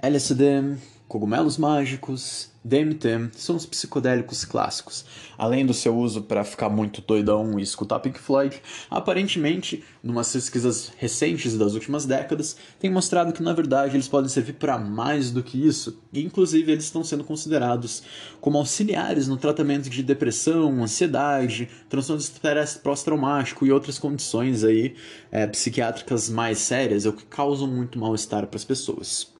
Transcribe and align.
LSD, 0.00 0.76
cogumelos 1.08 1.56
mágicos, 1.56 2.50
DMT 2.66 3.30
são 3.32 3.54
os 3.54 3.64
psicodélicos 3.64 4.44
clássicos. 4.44 5.04
Além 5.38 5.64
do 5.64 5.72
seu 5.72 5.96
uso 5.96 6.22
para 6.22 6.42
ficar 6.42 6.68
muito 6.68 7.00
doidão 7.00 7.58
e 7.58 7.62
escutar 7.62 8.00
Pink 8.00 8.18
Floyd, 8.18 8.60
aparentemente, 8.90 9.84
numas 10.02 10.32
pesquisas 10.32 10.92
recentes 10.98 11.56
das 11.56 11.74
últimas 11.74 12.04
décadas, 12.04 12.56
tem 12.80 12.90
mostrado 12.90 13.32
que 13.32 13.42
na 13.42 13.52
verdade 13.52 13.96
eles 13.96 14.08
podem 14.08 14.28
servir 14.28 14.54
para 14.54 14.76
mais 14.76 15.30
do 15.30 15.44
que 15.44 15.64
isso. 15.64 16.02
E 16.12 16.22
inclusive 16.22 16.72
eles 16.72 16.84
estão 16.84 17.04
sendo 17.04 17.22
considerados 17.22 18.02
como 18.40 18.58
auxiliares 18.58 19.28
no 19.28 19.36
tratamento 19.36 19.88
de 19.88 20.02
depressão, 20.02 20.82
ansiedade, 20.82 21.68
transtorno 21.88 22.20
de 22.20 22.28
estresse 22.28 22.80
pós-traumático 22.80 23.64
e 23.64 23.70
outras 23.70 23.98
condições 23.98 24.64
aí 24.64 24.96
é, 25.30 25.46
psiquiátricas 25.46 26.28
mais 26.28 26.58
sérias, 26.58 27.06
ou 27.06 27.12
que 27.12 27.24
causam 27.24 27.68
muito 27.68 27.98
mal-estar 27.98 28.46
para 28.46 28.56
as 28.56 28.64
pessoas. 28.64 29.35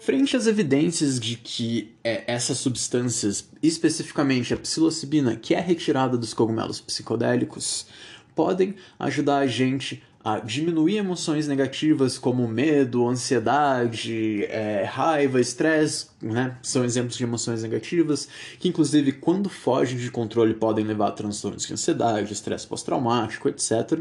Frente 0.00 0.34
às 0.34 0.46
evidências 0.46 1.20
de 1.20 1.36
que 1.36 1.94
é, 2.02 2.24
essas 2.26 2.56
substâncias, 2.56 3.46
especificamente 3.62 4.54
a 4.54 4.56
psilocibina, 4.56 5.36
que 5.36 5.54
é 5.54 5.60
retirada 5.60 6.16
dos 6.16 6.32
cogumelos 6.32 6.80
psicodélicos, 6.80 7.86
podem 8.34 8.76
ajudar 8.98 9.40
a 9.40 9.46
gente 9.46 10.02
a 10.24 10.38
diminuir 10.38 10.96
emoções 10.96 11.46
negativas 11.46 12.16
como 12.16 12.48
medo, 12.48 13.06
ansiedade, 13.06 14.44
é, 14.46 14.84
raiva, 14.84 15.38
estresse, 15.38 16.08
né? 16.20 16.56
São 16.62 16.82
exemplos 16.82 17.18
de 17.18 17.24
emoções 17.24 17.62
negativas 17.62 18.26
que, 18.58 18.68
inclusive, 18.68 19.12
quando 19.12 19.50
fogem 19.50 19.98
de 19.98 20.10
controle, 20.10 20.54
podem 20.54 20.84
levar 20.84 21.08
a 21.08 21.12
transtornos 21.12 21.66
de 21.66 21.74
ansiedade, 21.74 22.32
estresse 22.32 22.66
pós-traumático, 22.66 23.50
etc. 23.50 24.00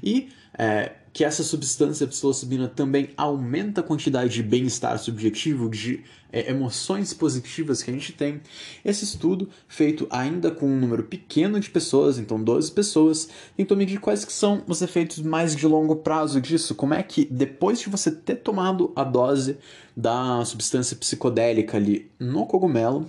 E 0.00 0.28
é, 0.56 0.92
que 1.12 1.24
essa 1.24 1.42
substância 1.42 2.06
psilocibina 2.06 2.68
também 2.68 3.10
aumenta 3.16 3.80
a 3.80 3.84
quantidade 3.84 4.32
de 4.32 4.42
bem-estar 4.42 4.98
subjetivo, 4.98 5.68
de 5.68 6.02
é, 6.32 6.50
emoções 6.50 7.12
positivas 7.12 7.82
que 7.82 7.90
a 7.90 7.94
gente 7.94 8.12
tem. 8.12 8.40
Esse 8.82 9.04
estudo, 9.04 9.50
feito 9.68 10.06
ainda 10.10 10.50
com 10.50 10.66
um 10.66 10.80
número 10.80 11.04
pequeno 11.04 11.60
de 11.60 11.68
pessoas, 11.68 12.18
então 12.18 12.42
12 12.42 12.72
pessoas, 12.72 13.28
tentou 13.54 13.76
medir 13.76 14.00
quais 14.00 14.24
que 14.24 14.32
são 14.32 14.62
os 14.66 14.80
efeitos 14.80 15.18
mais 15.20 15.54
de 15.54 15.66
longo 15.66 15.96
prazo 15.96 16.40
disso. 16.40 16.74
Como 16.74 16.94
é 16.94 17.02
que, 17.02 17.26
depois 17.26 17.78
de 17.78 17.90
você 17.90 18.10
ter 18.10 18.36
tomado 18.36 18.90
a 18.96 19.04
dose 19.04 19.58
da 19.94 20.42
substância 20.46 20.96
psicodélica 20.96 21.76
ali 21.76 22.10
no 22.18 22.46
cogumelo, 22.46 23.06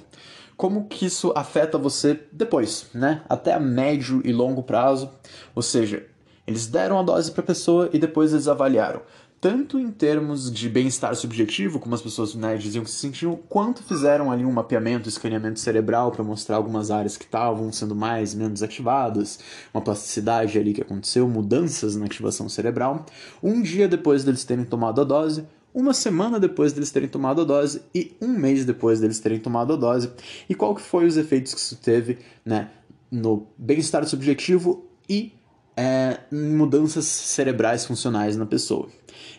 como 0.58 0.88
que 0.88 1.06
isso 1.06 1.34
afeta 1.36 1.78
você 1.78 2.20
depois, 2.32 2.88
né? 2.94 3.24
Até 3.28 3.54
a 3.54 3.60
médio 3.60 4.22
e 4.24 4.32
longo 4.32 4.62
prazo. 4.62 5.10
Ou 5.56 5.62
seja, 5.62 6.06
eles 6.46 6.68
deram 6.68 7.00
a 7.00 7.04
dose 7.04 7.32
para 7.32 7.42
a 7.42 7.48
pessoa 7.48 7.90
e 7.94 8.00
depois 8.00 8.34
eles 8.34 8.48
avaliaram. 8.48 9.02
Tanto 9.44 9.78
em 9.78 9.92
termos 9.92 10.50
de 10.50 10.70
bem-estar 10.70 11.14
subjetivo, 11.16 11.78
como 11.78 11.94
as 11.94 12.02
pessoas 12.02 12.34
né, 12.34 12.56
diziam 12.56 12.82
que 12.82 12.90
se 12.90 12.96
sentiam, 12.96 13.38
quanto 13.50 13.84
fizeram 13.84 14.32
ali 14.32 14.46
um 14.46 14.52
mapeamento, 14.54 15.10
escaneamento 15.10 15.60
cerebral 15.60 16.14
para 16.14 16.24
mostrar 16.24 16.56
algumas 16.56 16.90
áreas 16.90 17.18
que 17.18 17.26
estavam 17.26 17.70
sendo 17.70 17.94
mais 17.94 18.34
menos 18.34 18.64
ativadas, 18.64 19.40
uma 19.74 19.82
plasticidade 19.82 20.58
ali 20.58 20.74
que 20.74 20.82
aconteceu, 20.82 21.28
mudanças 21.28 21.94
na 21.98 22.06
ativação 22.06 22.48
cerebral. 22.48 23.06
Um 23.44 23.62
dia 23.62 23.86
depois 23.86 24.24
deles 24.24 24.46
terem 24.46 24.64
tomado 24.64 25.02
a 25.02 25.04
dose, 25.04 25.46
uma 25.74 25.94
semana 25.94 26.40
depois 26.40 26.72
deles 26.72 26.90
terem 26.90 27.10
tomado 27.10 27.42
a 27.42 27.44
dose 27.44 27.82
e 27.94 28.16
um 28.22 28.30
mês 28.30 28.64
depois 28.64 29.02
deles 29.02 29.20
terem 29.20 29.40
tomado 29.40 29.74
a 29.74 29.76
dose. 29.76 30.10
E 30.48 30.56
qual 30.56 30.74
que 30.74 30.82
foi 30.82 31.06
os 31.06 31.18
efeitos 31.18 31.54
que 31.54 31.60
isso 31.60 31.76
teve 31.76 32.20
né, 32.46 32.70
no 33.12 33.46
bem-estar 33.58 34.06
subjetivo 34.06 34.86
e 35.10 35.34
é, 35.76 36.20
mudanças 36.32 37.06
cerebrais 37.06 37.86
funcionais 37.86 38.38
na 38.38 38.46
pessoa. 38.46 38.88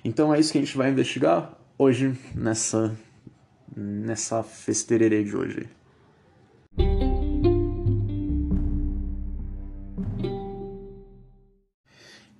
Então 0.04 0.34
é 0.34 0.40
isso 0.40 0.52
que 0.52 0.58
a 0.58 0.60
gente 0.60 0.76
vai 0.76 0.90
investigar 0.90 1.56
hoje 1.78 2.18
nessa 2.34 2.96
nessa 3.76 4.42
festererê 4.42 5.24
de 5.24 5.36
hoje. 5.36 5.68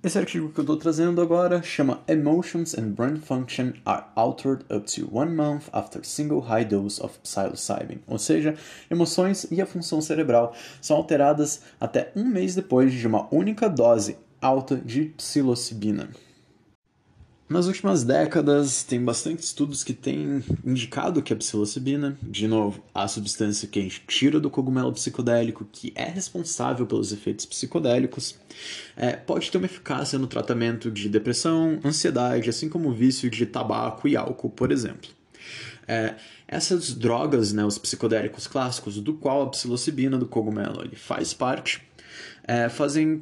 Esse 0.05 0.19
artigo 0.19 0.49
que 0.49 0.59
eu 0.59 0.61
estou 0.61 0.77
trazendo 0.77 1.19
agora 1.19 1.63
chama 1.63 1.99
Emotions 2.07 2.77
and 2.77 2.91
Brain 2.91 3.15
Function 3.15 3.73
are 3.85 4.05
altered 4.15 4.63
up 4.71 4.85
to 4.85 5.09
one 5.11 5.33
month 5.33 5.67
after 5.73 6.05
single 6.05 6.41
high 6.41 6.63
dose 6.63 7.01
of 7.01 7.17
psilocybin. 7.23 8.01
Ou 8.05 8.19
seja, 8.19 8.53
emoções 8.91 9.47
e 9.49 9.59
a 9.59 9.65
função 9.65 9.99
cerebral 10.01 10.53
são 10.79 10.95
alteradas 10.95 11.63
até 11.81 12.11
um 12.15 12.23
mês 12.23 12.53
depois 12.53 12.93
de 12.93 13.07
uma 13.07 13.27
única 13.33 13.67
dose 13.67 14.15
alta 14.39 14.75
de 14.75 15.05
psilocibina. 15.17 16.07
Nas 17.47 17.67
últimas 17.67 18.03
décadas, 18.03 18.81
tem 18.81 18.99
bastante 18.99 19.43
estudos 19.43 19.83
que 19.83 19.93
têm 19.93 20.43
indicado 20.65 21.21
que 21.21 21.31
a 21.31 21.35
psilocibina, 21.35 22.17
de 22.23 22.47
novo, 22.47 22.83
a 22.91 23.07
substância 23.07 23.67
que 23.67 23.77
a 23.77 23.81
gente 23.83 24.01
tira 24.07 24.39
do 24.39 24.49
cogumelo 24.49 24.91
psicodélico, 24.91 25.63
que 25.71 25.93
é 25.93 26.05
responsável 26.05 26.87
pelos 26.87 27.13
efeitos 27.13 27.45
psicodélicos, 27.45 28.35
é, 28.97 29.15
pode 29.15 29.51
ter 29.51 29.59
uma 29.59 29.65
eficácia 29.65 30.17
no 30.17 30.25
tratamento 30.25 30.89
de 30.89 31.07
depressão, 31.07 31.79
ansiedade, 31.85 32.49
assim 32.49 32.67
como 32.67 32.89
o 32.89 32.93
vício 32.93 33.29
de 33.29 33.45
tabaco 33.45 34.07
e 34.07 34.17
álcool, 34.17 34.49
por 34.49 34.71
exemplo. 34.71 35.11
É, 35.87 36.15
essas 36.47 36.95
drogas, 36.95 37.53
né, 37.53 37.63
os 37.63 37.77
psicodélicos 37.77 38.47
clássicos, 38.47 38.99
do 38.99 39.13
qual 39.13 39.43
a 39.43 39.49
psilocibina 39.51 40.17
do 40.17 40.25
cogumelo 40.25 40.81
ele 40.81 40.95
faz 40.95 41.31
parte, 41.31 41.83
é, 42.43 42.69
fazem 42.69 43.21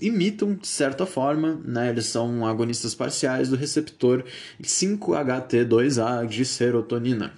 imitam, 0.00 0.54
de 0.54 0.66
certa 0.66 1.04
forma, 1.04 1.60
né, 1.64 1.90
eles 1.90 2.06
são 2.06 2.46
agonistas 2.46 2.94
parciais 2.94 3.48
do 3.48 3.56
receptor 3.56 4.24
5-HT2A 4.62 6.26
de 6.26 6.44
serotonina. 6.44 7.32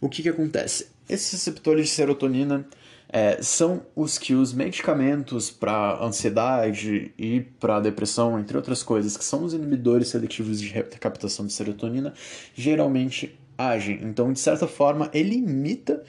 O 0.00 0.08
que, 0.08 0.22
que 0.22 0.28
acontece? 0.28 0.88
Esses 1.08 1.32
receptores 1.32 1.86
de 1.86 1.92
serotonina 1.92 2.66
é, 3.08 3.40
são 3.40 3.82
os 3.94 4.18
que 4.18 4.34
os 4.34 4.52
medicamentos 4.52 5.50
para 5.50 6.02
ansiedade 6.02 7.12
e 7.16 7.40
para 7.40 7.80
depressão, 7.80 8.38
entre 8.38 8.56
outras 8.56 8.82
coisas, 8.82 9.16
que 9.16 9.24
são 9.24 9.44
os 9.44 9.54
inibidores 9.54 10.08
seletivos 10.08 10.60
de 10.60 10.68
recaptação 10.68 11.46
de 11.46 11.52
serotonina, 11.52 12.12
geralmente 12.54 13.38
agem. 13.56 14.00
Então, 14.02 14.32
de 14.32 14.40
certa 14.40 14.66
forma, 14.66 15.08
ele 15.14 15.36
imita 15.36 16.02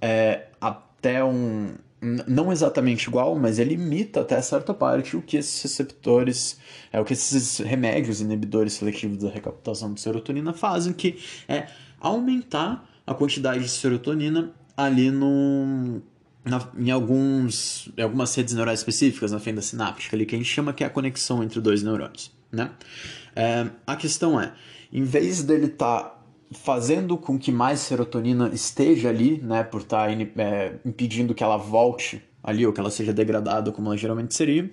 é, 0.00 0.46
até 0.60 1.24
um, 1.24 1.74
não 2.02 2.50
exatamente 2.50 3.08
igual, 3.08 3.36
mas 3.36 3.60
ele 3.60 3.74
imita 3.74 4.22
até 4.22 4.40
certa 4.42 4.74
parte 4.74 5.16
o 5.16 5.22
que 5.22 5.36
esses 5.36 5.62
receptores, 5.62 6.58
é 6.92 7.00
o 7.00 7.04
que 7.04 7.12
esses 7.12 7.58
remédios 7.58 8.20
inibidores 8.20 8.72
seletivos 8.72 9.18
da 9.18 9.30
recaptação 9.30 9.94
de 9.94 10.00
serotonina 10.00 10.52
fazem, 10.52 10.92
que 10.92 11.18
é 11.48 11.68
aumentar 12.00 12.88
a 13.06 13.14
quantidade 13.14 13.62
de 13.62 13.68
serotonina 13.68 14.52
ali 14.76 15.12
no, 15.12 16.02
na, 16.44 16.68
em, 16.76 16.90
alguns, 16.90 17.88
em 17.96 18.02
algumas 18.02 18.34
redes 18.34 18.52
neurais 18.54 18.80
específicas, 18.80 19.30
na 19.30 19.38
fenda 19.38 19.62
sináptica, 19.62 20.16
ali, 20.16 20.26
que 20.26 20.34
a 20.34 20.38
gente 20.38 20.50
chama 20.50 20.72
que 20.72 20.82
é 20.82 20.86
a 20.88 20.90
conexão 20.90 21.42
entre 21.42 21.60
dois 21.60 21.84
neurônios. 21.84 22.32
Né? 22.50 22.70
É, 23.36 23.68
a 23.86 23.94
questão 23.96 24.40
é, 24.40 24.52
em 24.92 25.04
vez 25.04 25.42
dele 25.42 25.66
estar 25.66 26.00
tá 26.02 26.21
fazendo 26.52 27.16
com 27.16 27.38
que 27.38 27.52
mais 27.52 27.80
serotonina 27.80 28.50
esteja 28.52 29.08
ali, 29.08 29.40
né, 29.42 29.62
por 29.62 29.80
estar 29.82 30.08
tá, 30.08 30.42
é, 30.42 30.74
impedindo 30.84 31.34
que 31.34 31.42
ela 31.42 31.56
volte 31.56 32.22
ali, 32.42 32.66
ou 32.66 32.72
que 32.72 32.80
ela 32.80 32.90
seja 32.90 33.12
degradada 33.12 33.70
como 33.70 33.88
ela 33.88 33.96
geralmente 33.96 34.34
seria, 34.34 34.68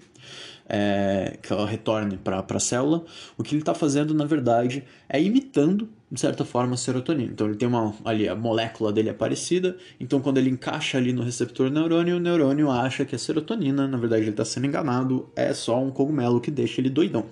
é, 0.67 1.37
que 1.41 1.51
ela 1.51 1.65
retorne 1.65 2.17
para 2.17 2.45
a 2.47 2.59
célula, 2.59 3.03
o 3.37 3.43
que 3.43 3.55
ele 3.55 3.61
está 3.61 3.73
fazendo, 3.73 4.13
na 4.13 4.25
verdade, 4.25 4.83
é 5.07 5.21
imitando, 5.21 5.89
de 6.11 6.19
certa 6.19 6.45
forma, 6.45 6.73
a 6.73 6.77
serotonina. 6.77 7.31
Então 7.31 7.47
ele 7.47 7.55
tem 7.55 7.67
uma, 7.67 7.93
ali, 8.05 8.27
a 8.27 8.35
molécula 8.35 8.91
dele 8.91 9.09
é 9.09 9.13
parecida, 9.13 9.77
então 9.99 10.19
quando 10.19 10.37
ele 10.37 10.49
encaixa 10.49 10.97
ali 10.97 11.13
no 11.13 11.23
receptor 11.23 11.69
neurônio, 11.69 12.17
o 12.17 12.19
neurônio 12.19 12.69
acha 12.71 13.05
que 13.05 13.15
é 13.15 13.17
serotonina, 13.17 13.87
na 13.87 13.97
verdade 13.97 14.23
ele 14.23 14.31
está 14.31 14.45
sendo 14.45 14.67
enganado, 14.67 15.29
é 15.35 15.53
só 15.53 15.81
um 15.81 15.91
cogumelo 15.91 16.39
que 16.39 16.51
deixa 16.51 16.81
ele 16.81 16.89
doidão. 16.89 17.25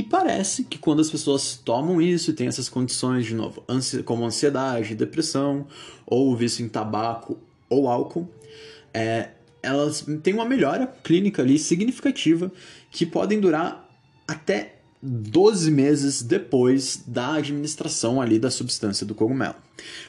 E 0.00 0.02
parece 0.02 0.64
que 0.64 0.78
quando 0.78 1.00
as 1.00 1.10
pessoas 1.10 1.60
tomam 1.62 2.00
isso 2.00 2.30
e 2.30 2.32
têm 2.32 2.46
essas 2.46 2.70
condições, 2.70 3.26
de 3.26 3.34
novo, 3.34 3.62
como 4.06 4.24
ansiedade, 4.24 4.94
depressão, 4.94 5.66
ou 6.06 6.34
vício 6.34 6.64
em 6.64 6.70
tabaco 6.70 7.36
ou 7.68 7.86
álcool, 7.86 8.26
é, 8.94 9.28
elas 9.62 10.06
têm 10.22 10.32
uma 10.32 10.46
melhora 10.46 10.86
clínica 10.86 11.42
ali 11.42 11.58
significativa 11.58 12.50
que 12.90 13.04
podem 13.04 13.38
durar 13.38 13.86
até 14.26 14.76
12 15.02 15.70
meses 15.70 16.22
depois 16.22 17.04
da 17.06 17.34
administração 17.34 18.22
ali 18.22 18.38
da 18.38 18.50
substância 18.50 19.04
do 19.04 19.14
cogumelo. 19.14 19.56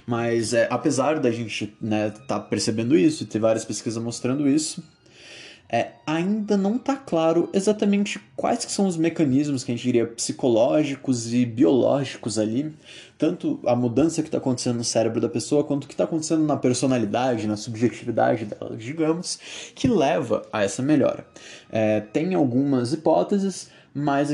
Mas 0.08 0.54
é, 0.54 0.70
apesar 0.72 1.20
da 1.20 1.32
gente 1.32 1.66
estar 1.66 1.86
né, 1.86 2.12
tá 2.12 2.40
percebendo 2.40 2.98
isso 2.98 3.24
e 3.24 3.26
ter 3.26 3.40
várias 3.40 3.66
pesquisas 3.66 4.02
mostrando 4.02 4.48
isso, 4.48 4.82
é, 5.72 5.92
ainda 6.06 6.58
não 6.58 6.76
está 6.76 6.98
claro 6.98 7.50
exatamente 7.54 8.20
quais 8.36 8.60
são 8.68 8.86
os 8.86 8.98
mecanismos 8.98 9.64
que 9.64 9.72
a 9.72 9.76
gente 9.76 9.84
diria 9.84 10.06
psicológicos 10.06 11.34
e 11.34 11.46
biológicos 11.46 12.38
ali, 12.38 12.76
tanto 13.18 13.58
a 13.66 13.74
mudança 13.74 14.22
que 14.22 14.28
está 14.28 14.38
acontecendo 14.38 14.78
no 14.78 14.84
cérebro 14.84 15.22
da 15.22 15.30
pessoa, 15.30 15.64
quanto 15.64 15.86
o 15.86 15.88
que 15.88 15.94
está 15.94 16.04
acontecendo 16.04 16.44
na 16.44 16.58
personalidade, 16.58 17.48
na 17.48 17.56
subjetividade 17.56 18.44
dela, 18.44 18.76
digamos, 18.76 19.40
que 19.74 19.88
leva 19.88 20.42
a 20.52 20.62
essa 20.62 20.82
melhora. 20.82 21.26
É, 21.72 22.02
tem 22.02 22.34
algumas 22.34 22.92
hipóteses, 22.92 23.70
mas 23.94 24.30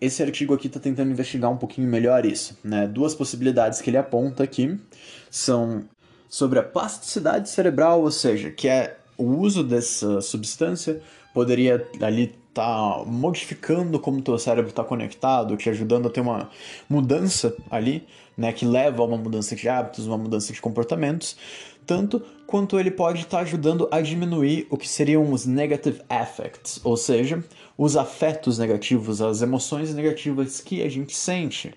esse 0.00 0.20
artigo 0.20 0.52
aqui 0.52 0.66
está 0.66 0.80
tentando 0.80 1.12
investigar 1.12 1.50
um 1.52 1.56
pouquinho 1.56 1.86
melhor 1.86 2.26
isso. 2.26 2.58
Né? 2.64 2.88
Duas 2.88 3.14
possibilidades 3.14 3.80
que 3.80 3.88
ele 3.88 3.98
aponta 3.98 4.42
aqui 4.42 4.76
são 5.30 5.84
sobre 6.28 6.58
a 6.58 6.62
plasticidade 6.62 7.48
cerebral, 7.48 8.00
ou 8.00 8.10
seja, 8.10 8.50
que 8.50 8.66
é 8.66 8.96
o 9.16 9.24
uso 9.24 9.62
dessa 9.62 10.20
substância 10.20 11.00
poderia 11.32 11.88
ali 12.00 12.34
tá 12.52 13.02
modificando 13.06 13.98
como 13.98 14.20
teu 14.20 14.38
cérebro 14.38 14.70
está 14.70 14.84
conectado, 14.84 15.56
te 15.56 15.70
ajudando 15.70 16.06
a 16.08 16.10
ter 16.10 16.20
uma 16.20 16.50
mudança 16.88 17.54
ali, 17.70 18.06
né, 18.36 18.52
que 18.52 18.66
leva 18.66 19.02
a 19.02 19.06
uma 19.06 19.16
mudança 19.16 19.56
de 19.56 19.68
hábitos, 19.68 20.06
uma 20.06 20.18
mudança 20.18 20.52
de 20.52 20.60
comportamentos, 20.60 21.36
tanto 21.86 22.22
quanto 22.46 22.78
ele 22.78 22.90
pode 22.90 23.20
estar 23.20 23.38
tá 23.38 23.42
ajudando 23.42 23.88
a 23.90 24.00
diminuir 24.00 24.66
o 24.70 24.76
que 24.76 24.88
seriam 24.88 25.32
os 25.32 25.46
negative 25.46 26.02
affects, 26.08 26.80
ou 26.84 26.96
seja, 26.96 27.42
os 27.76 27.96
afetos 27.96 28.58
negativos, 28.58 29.22
as 29.22 29.40
emoções 29.42 29.94
negativas 29.94 30.60
que 30.60 30.82
a 30.82 30.88
gente 30.88 31.16
sente. 31.16 31.74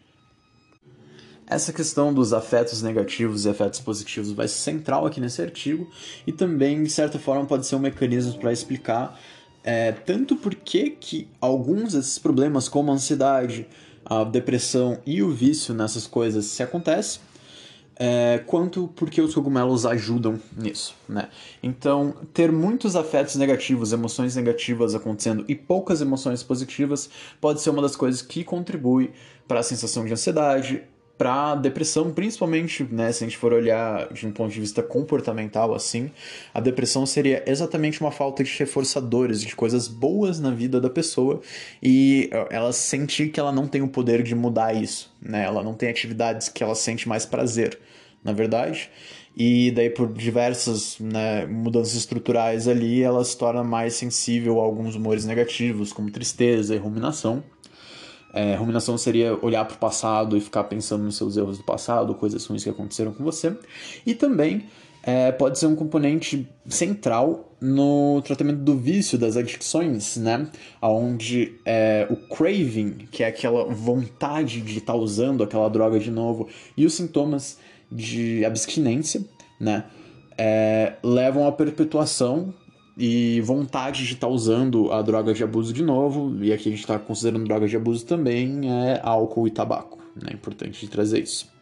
Essa 1.47 1.71
questão 1.71 2.13
dos 2.13 2.33
afetos 2.33 2.81
negativos 2.81 3.45
e 3.45 3.49
afetos 3.49 3.79
positivos 3.79 4.31
vai 4.31 4.47
ser 4.47 4.57
central 4.57 5.05
aqui 5.05 5.21
nesse 5.21 5.41
artigo 5.41 5.87
e 6.25 6.31
também, 6.31 6.83
de 6.83 6.89
certa 6.89 7.19
forma, 7.19 7.45
pode 7.45 7.67
ser 7.67 7.75
um 7.75 7.79
mecanismo 7.79 8.39
para 8.39 8.51
explicar 8.51 9.19
é, 9.63 9.91
tanto 9.91 10.35
porque 10.35 10.91
que 10.91 11.27
alguns 11.41 11.93
desses 11.93 12.19
problemas, 12.19 12.69
como 12.69 12.91
a 12.91 12.95
ansiedade, 12.95 13.67
a 14.05 14.23
depressão 14.23 14.99
e 15.05 15.23
o 15.23 15.31
vício 15.31 15.73
nessas 15.73 16.05
coisas 16.05 16.45
se 16.45 16.61
acontecem, 16.61 17.19
é, 17.95 18.43
quanto 18.45 18.87
porque 18.95 19.21
os 19.21 19.33
cogumelos 19.33 19.85
ajudam 19.85 20.39
nisso, 20.55 20.93
né? 21.09 21.29
Então, 21.63 22.13
ter 22.33 22.51
muitos 22.51 22.95
afetos 22.95 23.35
negativos, 23.35 23.91
emoções 23.91 24.35
negativas 24.35 24.93
acontecendo 24.93 25.43
e 25.47 25.55
poucas 25.55 26.01
emoções 26.01 26.43
positivas 26.43 27.09
pode 27.41 27.61
ser 27.61 27.69
uma 27.69 27.81
das 27.81 27.95
coisas 27.95 28.21
que 28.21 28.43
contribui 28.43 29.11
para 29.47 29.61
a 29.61 29.63
sensação 29.63 30.05
de 30.05 30.13
ansiedade, 30.13 30.83
para 31.17 31.55
depressão, 31.55 32.11
principalmente, 32.11 32.83
né, 32.83 33.11
se 33.11 33.23
a 33.23 33.27
gente 33.27 33.37
for 33.37 33.53
olhar 33.53 34.11
de 34.11 34.27
um 34.27 34.31
ponto 34.31 34.51
de 34.51 34.59
vista 34.59 34.83
comportamental 34.83 35.73
assim, 35.73 36.11
a 36.53 36.59
depressão 36.59 37.05
seria 37.05 37.43
exatamente 37.47 38.01
uma 38.01 38.11
falta 38.11 38.43
de 38.43 38.57
reforçadores, 38.57 39.41
de 39.41 39.55
coisas 39.55 39.87
boas 39.87 40.39
na 40.39 40.51
vida 40.51 40.79
da 40.81 40.89
pessoa 40.89 41.41
e 41.81 42.29
ela 42.49 42.73
sentir 42.73 43.29
que 43.29 43.39
ela 43.39 43.51
não 43.51 43.67
tem 43.67 43.81
o 43.81 43.87
poder 43.87 44.23
de 44.23 44.35
mudar 44.35 44.73
isso, 44.73 45.13
né? 45.21 45.43
Ela 45.43 45.63
não 45.63 45.73
tem 45.73 45.89
atividades 45.89 46.49
que 46.49 46.63
ela 46.63 46.75
sente 46.75 47.07
mais 47.07 47.25
prazer, 47.25 47.79
na 48.23 48.33
verdade. 48.33 48.89
E 49.37 49.71
daí 49.71 49.89
por 49.89 50.11
diversas 50.13 50.97
né, 50.99 51.45
mudanças 51.45 51.93
estruturais 51.95 52.67
ali, 52.67 53.03
ela 53.03 53.23
se 53.23 53.37
torna 53.37 53.63
mais 53.63 53.93
sensível 53.93 54.61
a 54.61 54.63
alguns 54.63 54.95
humores 54.95 55.25
negativos, 55.25 55.91
como 55.91 56.09
tristeza 56.09 56.73
e 56.73 56.77
ruminação. 56.77 57.43
É, 58.35 58.53
ruminação 58.55 58.97
seria 58.97 59.33
olhar 59.41 59.63
para 59.63 59.75
o 59.75 59.79
passado 59.79 60.35
e 60.35 60.41
ficar 60.41 60.65
pensando 60.65 61.05
nos 61.05 61.15
seus 61.15 61.37
erros 61.37 61.57
do 61.57 61.63
passado, 61.63 62.13
coisas 62.13 62.45
ruins 62.45 62.65
que 62.65 62.69
aconteceram 62.69 63.13
com 63.13 63.23
você. 63.23 63.57
E 64.05 64.13
também 64.13 64.65
é, 65.01 65.31
pode 65.31 65.57
ser 65.57 65.67
um 65.67 65.75
componente 65.75 66.45
central 66.67 67.55
no 67.61 68.21
tratamento 68.23 68.59
do 68.59 68.75
vício, 68.75 69.17
das 69.17 69.37
adicções, 69.37 70.17
né? 70.17 70.47
Onde 70.81 71.55
é, 71.63 72.07
o 72.09 72.17
craving, 72.35 73.07
que 73.09 73.23
é 73.23 73.27
aquela 73.27 73.65
vontade 73.65 74.59
de 74.59 74.79
estar 74.79 74.93
tá 74.93 74.99
usando 74.99 75.41
aquela 75.41 75.69
droga 75.69 75.97
de 75.97 76.11
novo, 76.11 76.49
e 76.75 76.85
os 76.85 76.93
sintomas 76.93 77.57
de 77.89 78.43
abstinência, 78.43 79.23
né? 79.59 79.85
É, 80.37 80.95
levam 81.01 81.47
à 81.47 81.51
perpetuação 81.53 82.53
e 82.97 83.41
vontade 83.41 84.05
de 84.05 84.13
estar 84.13 84.27
tá 84.27 84.33
usando 84.33 84.91
a 84.91 85.01
droga 85.01 85.33
de 85.33 85.43
abuso 85.43 85.73
de 85.73 85.83
novo, 85.83 86.43
e 86.43 86.53
aqui 86.53 86.69
a 86.69 86.71
gente 86.71 86.81
está 86.81 86.97
considerando 86.97 87.45
droga 87.45 87.67
de 87.67 87.75
abuso 87.75 88.05
também, 88.05 88.71
é 88.71 89.01
álcool 89.03 89.47
e 89.47 89.51
tabaco. 89.51 89.99
Né? 90.15 90.29
É 90.31 90.33
importante 90.33 90.87
trazer 90.87 91.21
isso. 91.21 91.53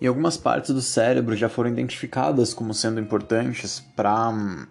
E 0.00 0.06
algumas 0.06 0.36
partes 0.36 0.74
do 0.74 0.82
cérebro 0.82 1.36
já 1.36 1.48
foram 1.48 1.70
identificadas 1.70 2.52
como 2.52 2.74
sendo 2.74 3.00
importantes 3.00 3.80
para 3.94 4.66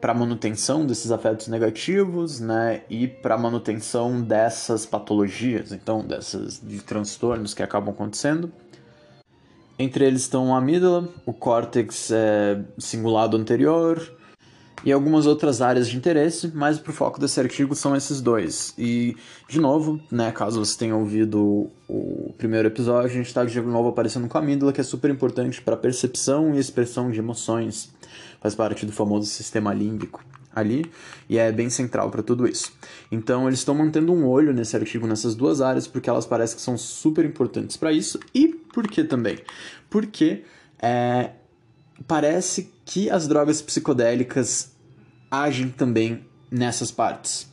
para 0.00 0.14
manutenção 0.14 0.86
desses 0.86 1.10
afetos 1.10 1.48
negativos, 1.48 2.38
né, 2.38 2.82
e 2.88 3.08
para 3.08 3.36
manutenção 3.36 4.20
dessas 4.20 4.86
patologias, 4.86 5.72
então 5.72 6.06
dessas 6.06 6.60
de 6.62 6.78
transtornos 6.80 7.52
que 7.52 7.64
acabam 7.64 7.92
acontecendo. 7.92 8.52
Entre 9.76 10.04
eles 10.04 10.22
estão 10.22 10.54
a 10.54 10.58
amígdala, 10.58 11.08
o 11.26 11.32
córtex 11.32 12.12
é, 12.12 12.62
cingulado 12.78 13.36
anterior, 13.36 14.17
e 14.84 14.92
algumas 14.92 15.26
outras 15.26 15.60
áreas 15.60 15.88
de 15.88 15.96
interesse, 15.96 16.50
mas 16.54 16.78
pro 16.78 16.92
foco 16.92 17.20
desse 17.20 17.38
artigo 17.40 17.74
são 17.74 17.96
esses 17.96 18.20
dois. 18.20 18.74
E, 18.78 19.16
de 19.48 19.60
novo, 19.60 20.00
né, 20.10 20.30
caso 20.30 20.64
você 20.64 20.78
tenha 20.78 20.94
ouvido 20.94 21.70
o 21.88 22.32
primeiro 22.38 22.68
episódio, 22.68 23.10
a 23.10 23.12
gente 23.12 23.26
está 23.26 23.44
de 23.44 23.60
novo 23.60 23.88
aparecendo 23.88 24.28
com 24.28 24.38
a 24.38 24.40
amígdala, 24.40 24.72
que 24.72 24.80
é 24.80 24.84
super 24.84 25.10
importante 25.10 25.60
para 25.60 25.76
percepção 25.76 26.54
e 26.54 26.58
expressão 26.58 27.10
de 27.10 27.18
emoções. 27.18 27.92
Faz 28.40 28.54
parte 28.54 28.86
do 28.86 28.92
famoso 28.92 29.26
sistema 29.26 29.74
límbico 29.74 30.22
ali 30.54 30.90
e 31.28 31.38
é 31.38 31.50
bem 31.52 31.70
central 31.70 32.10
para 32.10 32.22
tudo 32.22 32.46
isso. 32.46 32.72
Então 33.10 33.46
eles 33.46 33.60
estão 33.60 33.74
mantendo 33.74 34.12
um 34.12 34.26
olho 34.26 34.52
nesse 34.52 34.76
artigo 34.76 35.06
nessas 35.06 35.34
duas 35.34 35.60
áreas 35.60 35.86
porque 35.86 36.08
elas 36.08 36.26
parecem 36.26 36.56
que 36.56 36.62
são 36.62 36.76
super 36.76 37.24
importantes 37.24 37.76
para 37.76 37.92
isso 37.92 38.18
e 38.34 38.48
por 38.48 38.86
que 38.88 39.04
também? 39.04 39.38
Porque 39.88 40.42
é, 40.80 41.30
parece 42.06 42.72
que 42.88 43.10
as 43.10 43.28
drogas 43.28 43.60
psicodélicas 43.60 44.72
agem 45.30 45.68
também 45.68 46.24
nessas 46.50 46.90
partes. 46.90 47.46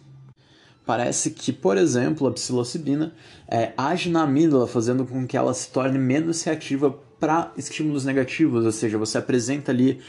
Parece 0.86 1.32
que, 1.32 1.52
por 1.52 1.78
exemplo, 1.78 2.26
a 2.26 2.32
psilocibina 2.32 3.14
é, 3.46 3.74
age 3.78 4.10
na 4.10 4.24
amígdala, 4.24 4.66
fazendo 4.66 5.06
com 5.06 5.28
que 5.28 5.36
ela 5.36 5.54
se 5.54 5.70
torne 5.72 6.00
menos 6.00 6.42
reativa 6.44 6.90
para 7.20 7.52
estímulos 7.58 8.06
negativos, 8.06 8.64
ou 8.64 8.72
seja, 8.72 8.98
você 8.98 9.18
apresenta 9.18 9.74
ali 9.74 10.00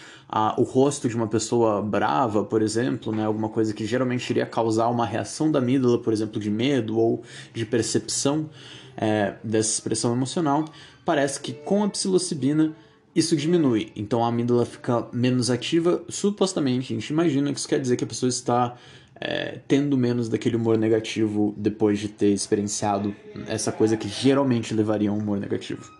o 0.56 0.62
rosto 0.62 1.08
de 1.08 1.16
uma 1.16 1.26
pessoa 1.26 1.82
brava, 1.82 2.44
por 2.44 2.62
exemplo, 2.62 3.12
né, 3.12 3.24
alguma 3.24 3.48
coisa 3.48 3.74
que 3.74 3.84
geralmente 3.84 4.30
iria 4.30 4.46
causar 4.46 4.88
uma 4.88 5.06
reação 5.06 5.50
da 5.50 5.58
amígdala, 5.58 5.98
por 5.98 6.12
exemplo, 6.12 6.40
de 6.40 6.50
medo 6.50 6.98
ou 6.98 7.22
de 7.52 7.66
percepção 7.66 8.48
é, 8.96 9.34
dessa 9.42 9.72
expressão 9.72 10.12
emocional, 10.12 10.66
parece 11.04 11.40
que 11.40 11.52
com 11.52 11.82
a 11.82 11.88
psilocibina 11.88 12.76
isso 13.16 13.34
diminui. 13.34 13.90
Então 13.96 14.22
a 14.22 14.28
amígdala 14.28 14.66
fica 14.66 15.06
menos 15.10 15.50
ativa. 15.50 16.04
Supostamente, 16.08 16.92
a 16.92 16.96
gente 16.96 17.08
imagina 17.08 17.50
que 17.50 17.58
isso 17.58 17.66
quer 17.66 17.80
dizer 17.80 17.96
que 17.96 18.04
a 18.04 18.06
pessoa 18.06 18.28
está 18.28 18.76
é, 19.18 19.60
tendo 19.66 19.96
menos 19.96 20.28
daquele 20.28 20.56
humor 20.56 20.76
negativo 20.76 21.54
depois 21.56 21.98
de 21.98 22.08
ter 22.08 22.28
experienciado 22.28 23.16
essa 23.48 23.72
coisa 23.72 23.96
que 23.96 24.06
geralmente 24.06 24.74
levaria 24.74 25.08
a 25.08 25.12
um 25.14 25.18
humor 25.18 25.40
negativo. 25.40 25.90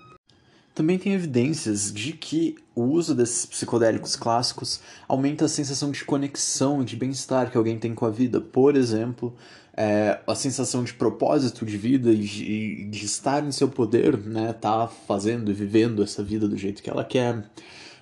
Também 0.75 0.99
tem 0.99 1.15
evidências 1.15 1.91
de 1.91 2.13
que 2.13 2.55
o 2.75 2.83
uso 2.83 3.15
desses 3.15 3.47
psicodélicos 3.47 4.15
clássicos 4.15 4.83
aumenta 5.09 5.47
a 5.47 5.49
sensação 5.49 5.91
de 5.91 6.05
conexão 6.05 6.83
e 6.83 6.85
de 6.85 6.97
bem-estar 6.97 7.51
que 7.51 7.57
alguém 7.57 7.79
tem 7.79 7.95
com 7.95 8.05
a 8.05 8.11
vida. 8.11 8.43
Por 8.43 8.77
exemplo, 8.77 9.35
é, 9.77 10.19
a 10.27 10.35
sensação 10.35 10.83
de 10.83 10.95
propósito 10.95 11.67
de 11.67 11.77
vida 11.77 12.11
e 12.11 12.19
de, 12.19 12.85
de, 12.87 13.05
estar 13.05 13.45
em 13.45 13.53
seu 13.53 13.69
poder, 13.69 14.17
né, 14.17 14.55
tá 14.55 14.89
fazendo 14.89 15.51
e 15.51 15.55
vivendo 15.55 16.03
essa 16.03 16.23
vida 16.23 16.49
do 16.49 16.57
jeito 16.57 16.83
que 16.83 16.89
ela 16.89 17.05
quer, 17.05 17.45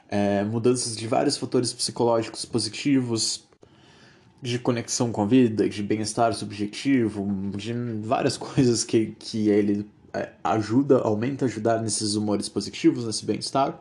é, 0.08 0.44
mudanças 0.44 0.96
de 0.96 1.08
vários 1.08 1.36
fatores 1.36 1.72
psicológicos 1.72 2.44
positivos, 2.44 3.44
de 4.40 4.58
conexão 4.58 5.10
com 5.10 5.22
a 5.22 5.26
vida, 5.26 5.68
de 5.68 5.82
bem-estar 5.82 6.32
subjetivo, 6.34 7.26
de 7.56 7.72
várias 8.02 8.36
coisas 8.38 8.84
que, 8.84 9.16
que 9.18 9.48
ele 9.48 9.88
é, 10.12 10.30
ajuda, 10.44 10.98
aumenta 10.98 11.46
ajudar 11.46 11.82
nesses 11.82 12.14
humores 12.14 12.48
positivos, 12.48 13.04
nesse 13.04 13.24
bem-estar. 13.24 13.80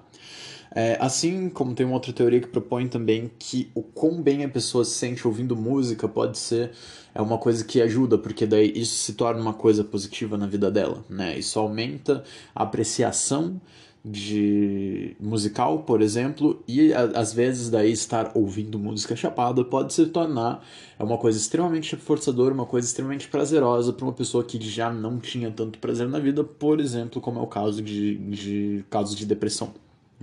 É, 0.76 0.98
assim 1.00 1.50
como 1.50 1.76
tem 1.76 1.86
uma 1.86 1.96
outra 1.96 2.12
teoria 2.12 2.40
que 2.40 2.48
propõe 2.48 2.88
também 2.88 3.30
que 3.38 3.70
o 3.76 3.84
quão 3.84 4.22
bem 4.22 4.44
a 4.44 4.50
pessoa 4.50 4.84
se 4.84 4.92
sente 4.92 5.28
ouvindo 5.28 5.56
música 5.56 6.08
pode 6.08 6.40
ser 6.40 6.72
é 7.14 7.22
uma 7.22 7.38
coisa 7.38 7.64
que 7.64 7.80
ajuda, 7.80 8.18
porque 8.18 8.46
daí 8.48 8.72
isso 8.76 8.96
se 9.04 9.14
torna 9.14 9.40
uma 9.40 9.54
coisa 9.54 9.84
positiva 9.84 10.36
na 10.36 10.48
vida 10.48 10.72
dela, 10.72 11.06
né? 11.08 11.38
Isso 11.38 11.60
aumenta 11.60 12.24
a 12.56 12.64
apreciação 12.64 13.62
de 14.06 15.16
musical, 15.20 15.84
por 15.84 16.02
exemplo, 16.02 16.62
e 16.68 16.92
às 16.94 17.34
vezes 17.34 17.70
daí 17.70 17.92
estar 17.92 18.32
ouvindo 18.36 18.78
música 18.78 19.16
chapada 19.16 19.64
pode 19.64 19.94
se 19.94 20.08
tornar 20.08 20.66
é 21.00 21.04
uma 21.04 21.18
coisa 21.18 21.38
extremamente 21.38 21.96
reforçadora, 21.96 22.54
uma 22.54 22.66
coisa 22.66 22.86
extremamente 22.86 23.30
prazerosa 23.30 23.94
para 23.94 24.04
uma 24.06 24.12
pessoa 24.12 24.44
que 24.44 24.60
já 24.62 24.92
não 24.92 25.20
tinha 25.20 25.52
tanto 25.52 25.80
prazer 25.80 26.10
na 26.10 26.20
vida, 26.20 26.44
por 26.44 26.82
exemplo, 26.82 27.22
como 27.22 27.40
é 27.40 27.44
o 27.44 27.48
caso 27.48 27.82
de, 27.82 28.18
de 28.18 28.86
casos 28.90 29.16
de 29.16 29.26
depressão, 29.26 29.74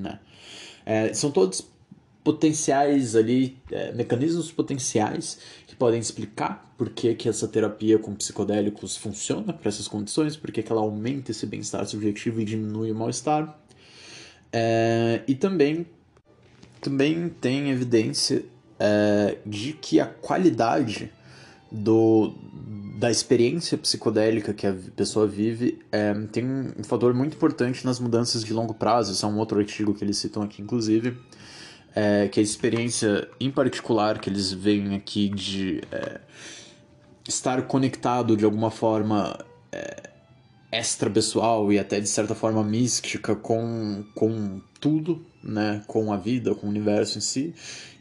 né? 0.01 0.19
É, 0.85 1.13
são 1.13 1.31
todos 1.31 1.69
potenciais 2.23 3.17
ali, 3.17 3.57
é, 3.71 3.93
mecanismos 3.93 4.53
potenciais 4.53 5.39
que 5.67 5.75
podem 5.75 6.01
explicar 6.01 6.75
por 6.77 6.91
que, 6.91 7.15
que 7.15 7.29
essa 7.29 7.49
terapia 7.49 7.99
com 7.99 8.15
psicodélicos 8.15 8.97
funciona 8.97 9.53
para 9.53 9.69
essas 9.69 9.89
condições, 9.89 10.37
por 10.37 10.51
que, 10.51 10.63
que 10.63 10.73
ela 10.73 10.81
aumenta 10.81 11.31
esse 11.31 11.47
bem-estar 11.47 11.85
subjetivo 11.87 12.41
e 12.41 12.45
diminui 12.45 12.91
o 12.91 12.95
mal-estar. 12.95 13.59
É, 14.53 15.23
e 15.27 15.35
também, 15.35 15.87
também 16.81 17.29
tem 17.29 17.71
evidência 17.71 18.45
é, 18.79 19.39
de 19.47 19.73
que 19.75 20.01
a 20.01 20.07
qualidade 20.07 21.11
do, 21.71 22.35
da 23.01 23.11
experiência 23.11 23.79
psicodélica 23.79 24.53
que 24.53 24.67
a 24.67 24.75
pessoa 24.95 25.27
vive 25.27 25.79
é, 25.91 26.13
tem 26.31 26.45
um 26.45 26.85
fator 26.85 27.15
muito 27.15 27.35
importante 27.35 27.83
nas 27.87 27.99
mudanças 27.99 28.45
de 28.45 28.53
longo 28.53 28.75
prazo. 28.75 29.13
Isso 29.13 29.25
é 29.25 29.29
um 29.29 29.39
outro 29.39 29.59
artigo 29.59 29.95
que 29.95 30.05
eles 30.05 30.19
citam 30.19 30.43
aqui, 30.43 30.61
inclusive, 30.61 31.17
é, 31.97 32.29
que 32.29 32.39
a 32.39 32.43
experiência 32.43 33.27
em 33.41 33.51
particular 33.51 34.19
que 34.19 34.29
eles 34.29 34.53
veem 34.53 34.95
aqui 34.95 35.31
de 35.31 35.81
é, 35.91 36.21
estar 37.27 37.63
conectado 37.63 38.37
de 38.37 38.45
alguma 38.45 38.71
forma 38.71 39.47
é, 39.73 40.11
extra-pessoal 40.71 41.73
e 41.73 41.79
até 41.79 42.01
de 42.01 42.09
certa 42.09 42.35
forma 42.35 42.63
mística 42.63 43.35
com, 43.35 44.05
com 44.15 44.61
tudo, 44.79 45.25
né? 45.43 45.83
com 45.87 46.13
a 46.13 46.19
vida, 46.19 46.55
com 46.55 46.67
o 46.67 46.71
universo 46.71 47.17
em 47.17 47.23
si. 47.23 47.55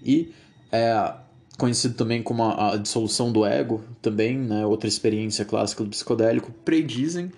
E 0.03 0.34
é 0.74 1.13
conhecido 1.59 1.93
também 1.93 2.23
como 2.23 2.41
a, 2.41 2.73
a 2.73 2.77
dissolução 2.77 3.31
do 3.31 3.45
ego, 3.45 3.83
também, 4.01 4.37
né? 4.37 4.65
outra 4.65 4.87
experiência 4.87 5.45
clássica 5.45 5.83
do 5.83 5.89
psicodélico, 5.89 6.51
predizem 6.65 7.31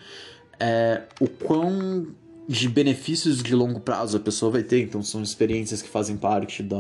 é, 0.60 1.04
o 1.20 1.28
quão 1.28 2.08
de 2.48 2.70
benefícios 2.70 3.42
de 3.42 3.56
longo 3.56 3.80
prazo 3.80 4.18
a 4.18 4.20
pessoa 4.20 4.52
vai 4.52 4.64
ter. 4.64 4.82
Então 4.82 5.02
são 5.02 5.22
experiências 5.22 5.82
que 5.82 5.90
fazem 5.90 6.16
parte 6.16 6.62
da, 6.62 6.78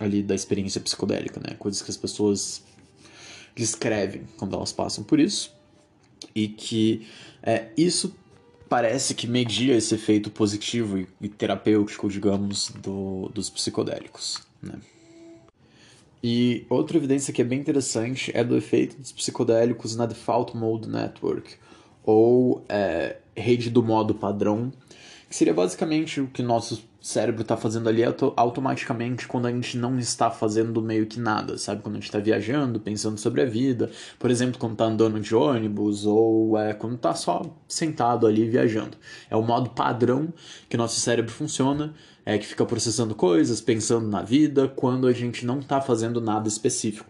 ali, 0.00 0.22
da 0.22 0.34
experiência 0.34 0.80
psicodélica, 0.80 1.40
né? 1.40 1.54
coisas 1.58 1.80
que 1.80 1.90
as 1.90 1.96
pessoas 1.96 2.62
descrevem 3.54 4.22
quando 4.36 4.54
elas 4.54 4.72
passam 4.72 5.04
por 5.04 5.20
isso. 5.20 5.54
E 6.34 6.48
que 6.48 7.06
é, 7.42 7.68
isso 7.76 8.14
parece 8.68 9.14
que 9.14 9.26
media 9.26 9.76
esse 9.76 9.94
efeito 9.94 10.30
positivo 10.30 10.98
e, 10.98 11.06
e 11.20 11.28
terapêutico, 11.28 12.08
digamos, 12.08 12.70
do, 12.82 13.30
dos 13.32 13.48
psicodélicos. 13.48 14.42
Né? 14.60 14.74
E 16.22 16.66
outra 16.68 16.96
evidência 16.96 17.32
que 17.32 17.42
é 17.42 17.44
bem 17.44 17.60
interessante 17.60 18.30
é 18.34 18.42
do 18.42 18.56
efeito 18.56 18.96
dos 18.96 19.12
psicodélicos 19.12 19.94
na 19.96 20.06
Default 20.06 20.56
Mode 20.56 20.88
Network, 20.88 21.54
ou 22.04 22.64
é, 22.68 23.16
rede 23.36 23.70
do 23.70 23.82
modo 23.82 24.14
padrão, 24.14 24.72
que 25.28 25.36
seria 25.36 25.52
basicamente 25.54 26.20
o 26.20 26.26
que 26.28 26.42
nosso 26.42 26.82
cérebro 27.06 27.42
está 27.42 27.56
fazendo 27.56 27.88
ali 27.88 28.02
automaticamente 28.36 29.28
quando 29.28 29.46
a 29.46 29.52
gente 29.52 29.78
não 29.78 29.96
está 29.96 30.28
fazendo 30.28 30.82
meio 30.82 31.06
que 31.06 31.20
nada, 31.20 31.56
sabe? 31.56 31.80
Quando 31.80 31.94
a 31.94 31.98
gente 31.98 32.08
está 32.08 32.18
viajando, 32.18 32.80
pensando 32.80 33.16
sobre 33.16 33.42
a 33.42 33.44
vida, 33.44 33.90
por 34.18 34.28
exemplo, 34.28 34.58
quando 34.58 34.72
está 34.72 34.86
andando 34.86 35.20
de 35.20 35.32
ônibus 35.32 36.04
ou 36.04 36.58
é, 36.58 36.74
quando 36.74 36.96
está 36.96 37.14
só 37.14 37.42
sentado 37.68 38.26
ali 38.26 38.48
viajando. 38.48 38.96
É 39.30 39.36
o 39.36 39.42
modo 39.42 39.70
padrão 39.70 40.32
que 40.68 40.76
nosso 40.76 40.98
cérebro 40.98 41.32
funciona, 41.32 41.94
é 42.26 42.36
que 42.36 42.46
fica 42.46 42.66
processando 42.66 43.14
coisas, 43.14 43.60
pensando 43.60 44.08
na 44.08 44.20
vida, 44.20 44.66
quando 44.66 45.06
a 45.06 45.12
gente 45.12 45.46
não 45.46 45.60
está 45.60 45.80
fazendo 45.80 46.20
nada 46.20 46.48
específico. 46.48 47.08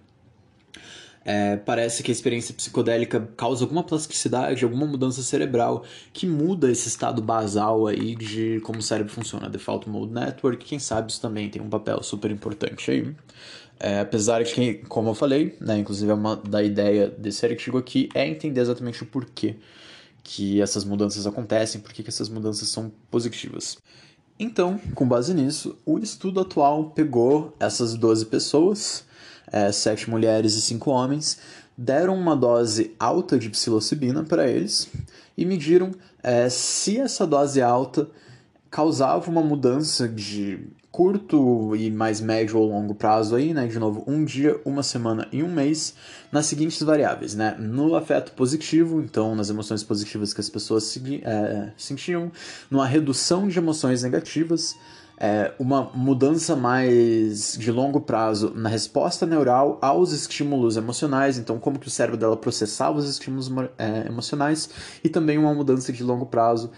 É, 1.24 1.56
parece 1.56 2.04
que 2.04 2.10
a 2.10 2.14
experiência 2.14 2.54
psicodélica 2.54 3.28
causa 3.36 3.64
alguma 3.64 3.82
plasticidade, 3.82 4.62
alguma 4.62 4.86
mudança 4.86 5.22
cerebral 5.22 5.84
que 6.12 6.24
muda 6.24 6.70
esse 6.70 6.86
estado 6.86 7.20
basal 7.20 7.88
aí 7.88 8.14
de 8.14 8.60
como 8.60 8.78
o 8.78 8.82
cérebro 8.82 9.12
funciona. 9.12 9.48
Default 9.48 9.88
Mode 9.88 10.12
Network, 10.12 10.64
quem 10.64 10.78
sabe 10.78 11.10
isso 11.10 11.20
também 11.20 11.48
tem 11.50 11.60
um 11.60 11.68
papel 11.68 12.00
super 12.02 12.30
importante 12.30 12.90
aí. 12.92 13.16
É, 13.80 14.00
apesar 14.00 14.44
de 14.44 14.54
que, 14.54 14.74
como 14.88 15.10
eu 15.10 15.14
falei, 15.14 15.56
né, 15.60 15.78
inclusive 15.78 16.10
é 16.10 16.14
uma 16.14 16.36
da 16.36 16.62
ideia 16.62 17.08
desse 17.08 17.44
artigo 17.44 17.76
aqui 17.76 18.08
é 18.14 18.26
entender 18.26 18.60
exatamente 18.60 19.02
o 19.02 19.06
porquê 19.06 19.56
que 20.22 20.60
essas 20.60 20.84
mudanças 20.84 21.26
acontecem, 21.26 21.80
por 21.80 21.92
que 21.92 22.04
essas 22.06 22.28
mudanças 22.28 22.68
são 22.68 22.90
positivas. 23.10 23.78
Então, 24.38 24.78
com 24.94 25.06
base 25.06 25.32
nisso, 25.32 25.76
o 25.84 25.98
estudo 25.98 26.40
atual 26.40 26.90
pegou 26.90 27.54
essas 27.58 27.94
12 27.94 28.26
pessoas 28.26 29.06
é, 29.50 29.70
sete 29.70 30.10
mulheres 30.10 30.54
e 30.54 30.62
cinco 30.62 30.90
homens, 30.90 31.38
deram 31.76 32.14
uma 32.18 32.36
dose 32.36 32.94
alta 32.98 33.38
de 33.38 33.50
psilocibina 33.50 34.24
para 34.24 34.48
eles 34.48 34.88
e 35.36 35.44
mediram 35.44 35.92
é, 36.22 36.48
se 36.48 36.98
essa 36.98 37.26
dose 37.26 37.60
alta 37.60 38.08
causava 38.70 39.30
uma 39.30 39.42
mudança 39.42 40.08
de 40.08 40.66
curto 40.96 41.76
e 41.76 41.90
mais 41.90 42.22
médio 42.22 42.58
ou 42.58 42.70
longo 42.70 42.94
prazo 42.94 43.36
aí, 43.36 43.52
né? 43.52 43.66
De 43.66 43.78
novo, 43.78 44.02
um 44.06 44.24
dia, 44.24 44.58
uma 44.64 44.82
semana 44.82 45.28
e 45.30 45.42
um 45.42 45.52
mês, 45.52 45.92
nas 46.32 46.46
seguintes 46.46 46.82
variáveis, 46.82 47.34
né? 47.34 47.54
No 47.58 47.94
afeto 47.94 48.32
positivo, 48.32 49.02
então 49.02 49.34
nas 49.34 49.50
emoções 49.50 49.84
positivas 49.84 50.32
que 50.32 50.40
as 50.40 50.48
pessoas 50.48 50.98
é, 51.22 51.70
sentiam, 51.76 52.32
numa 52.70 52.86
redução 52.86 53.46
de 53.46 53.58
emoções 53.58 54.04
negativas, 54.04 54.74
é, 55.18 55.52
uma 55.58 55.90
mudança 55.94 56.56
mais 56.56 57.58
de 57.58 57.70
longo 57.70 58.00
prazo 58.00 58.54
na 58.54 58.70
resposta 58.70 59.26
neural 59.26 59.78
aos 59.82 60.12
estímulos 60.12 60.78
emocionais, 60.78 61.36
então 61.36 61.58
como 61.58 61.78
que 61.78 61.88
o 61.88 61.90
cérebro 61.90 62.18
dela 62.18 62.38
processava 62.38 62.96
os 62.96 63.06
estímulos 63.06 63.50
é, 63.76 64.06
emocionais, 64.06 64.70
e 65.04 65.10
também 65.10 65.36
uma 65.36 65.52
mudança 65.52 65.92
de 65.92 66.02
longo 66.02 66.24
prazo 66.24 66.70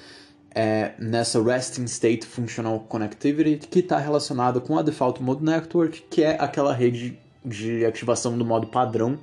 é, 0.54 0.92
nessa 0.98 1.42
Resting 1.42 1.84
State 1.84 2.26
Functional 2.26 2.80
Connectivity, 2.80 3.66
que 3.66 3.80
está 3.80 3.98
relacionada 3.98 4.60
com 4.60 4.78
a 4.78 4.82
Default 4.82 5.22
Mode 5.22 5.44
Network, 5.44 6.04
que 6.10 6.22
é 6.22 6.36
aquela 6.40 6.72
rede 6.72 7.18
de 7.44 7.84
ativação 7.84 8.36
do 8.36 8.44
modo 8.44 8.66
padrão, 8.66 9.18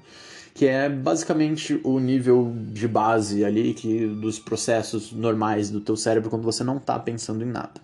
que 0.54 0.66
é 0.66 0.88
basicamente 0.88 1.80
o 1.84 2.00
nível 2.00 2.54
de 2.72 2.88
base 2.88 3.44
ali 3.44 3.74
que 3.74 4.08
dos 4.08 4.40
processos 4.40 5.12
normais 5.12 5.70
do 5.70 5.82
teu 5.82 5.98
cérebro 5.98 6.30
quando 6.30 6.44
você 6.44 6.64
não 6.64 6.78
está 6.78 6.98
pensando 6.98 7.44
em 7.44 7.48
nada. 7.48 7.82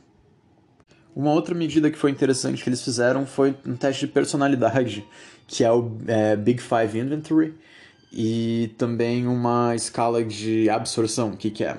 Uma 1.13 1.33
outra 1.33 1.53
medida 1.53 1.91
que 1.91 1.97
foi 1.97 2.09
interessante 2.09 2.63
que 2.63 2.69
eles 2.69 2.81
fizeram 2.81 3.25
foi 3.25 3.55
um 3.65 3.75
teste 3.75 4.05
de 4.05 4.13
personalidade, 4.13 5.05
que 5.45 5.63
é 5.63 5.71
o 5.71 5.91
é, 6.07 6.37
Big 6.37 6.61
Five 6.61 6.97
Inventory, 6.97 7.53
e 8.13 8.73
também 8.77 9.27
uma 9.27 9.75
escala 9.75 10.23
de 10.23 10.69
absorção. 10.69 11.31
O 11.31 11.37
que, 11.37 11.51
que 11.51 11.65
é? 11.65 11.77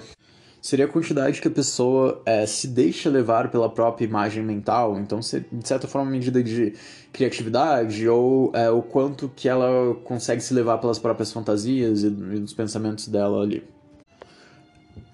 Seria 0.63 0.85
a 0.85 0.89
quantidade 0.89 1.41
que 1.41 1.49
a 1.49 1.51
pessoa 1.51 2.23
é, 2.25 2.47
se 2.47 2.69
deixa 2.69 3.11
levar 3.11 3.51
pela 3.51 3.69
própria 3.69 4.05
imagem 4.05 4.45
mental, 4.45 4.97
então, 4.97 5.19
de 5.19 5.69
certa 5.69 5.89
forma, 5.89 6.07
uma 6.07 6.13
medida 6.13 6.41
de 6.41 6.75
criatividade, 7.13 8.09
ou 8.09 8.53
é, 8.55 8.71
o 8.71 8.81
quanto 8.81 9.29
que 9.35 9.49
ela 9.49 9.93
consegue 10.05 10.41
se 10.41 10.55
levar 10.55 10.79
pelas 10.79 11.01
próprias 11.01 11.33
fantasias 11.33 12.05
e, 12.05 12.07
e 12.07 12.11
dos 12.39 12.55
pensamentos 12.55 13.09
dela 13.09 13.43
ali. 13.43 13.65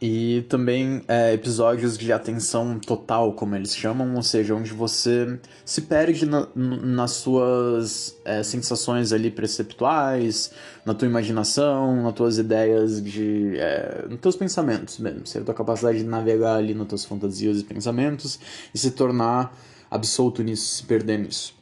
E 0.01 0.43
também 0.49 1.03
é, 1.09 1.35
episódios 1.35 1.99
de 1.99 2.13
atenção 2.13 2.79
total, 2.79 3.33
como 3.33 3.57
eles 3.57 3.75
chamam, 3.75 4.15
ou 4.15 4.23
seja, 4.23 4.55
onde 4.55 4.73
você 4.73 5.41
se 5.65 5.83
perde 5.83 6.25
na, 6.25 6.47
nas 6.55 7.13
suas 7.13 8.17
é, 8.25 8.45
sensações 8.45 9.13
ali 9.13 9.29
perceptuais, 9.29 10.53
na 10.87 10.95
tua 10.95 11.09
imaginação, 11.09 12.01
nas 12.01 12.15
tuas 12.15 12.39
ideias 12.39 13.03
de. 13.03 13.59
É, 13.59 14.07
nos 14.09 14.21
teus 14.21 14.37
pensamentos 14.37 14.99
mesmo, 14.99 15.27
seja, 15.27 15.43
a 15.43 15.47
tua 15.47 15.55
capacidade 15.55 15.99
de 15.99 16.05
navegar 16.05 16.55
ali 16.59 16.75
nas 16.75 16.87
tuas 16.87 17.05
fantasias 17.05 17.59
e 17.61 17.65
pensamentos 17.65 18.39
e 18.73 18.79
se 18.79 18.93
tornar 18.93 19.53
absoluto 19.91 20.45
nisso, 20.45 20.77
se 20.77 20.85
perder 20.85 21.19
nisso. 21.19 21.58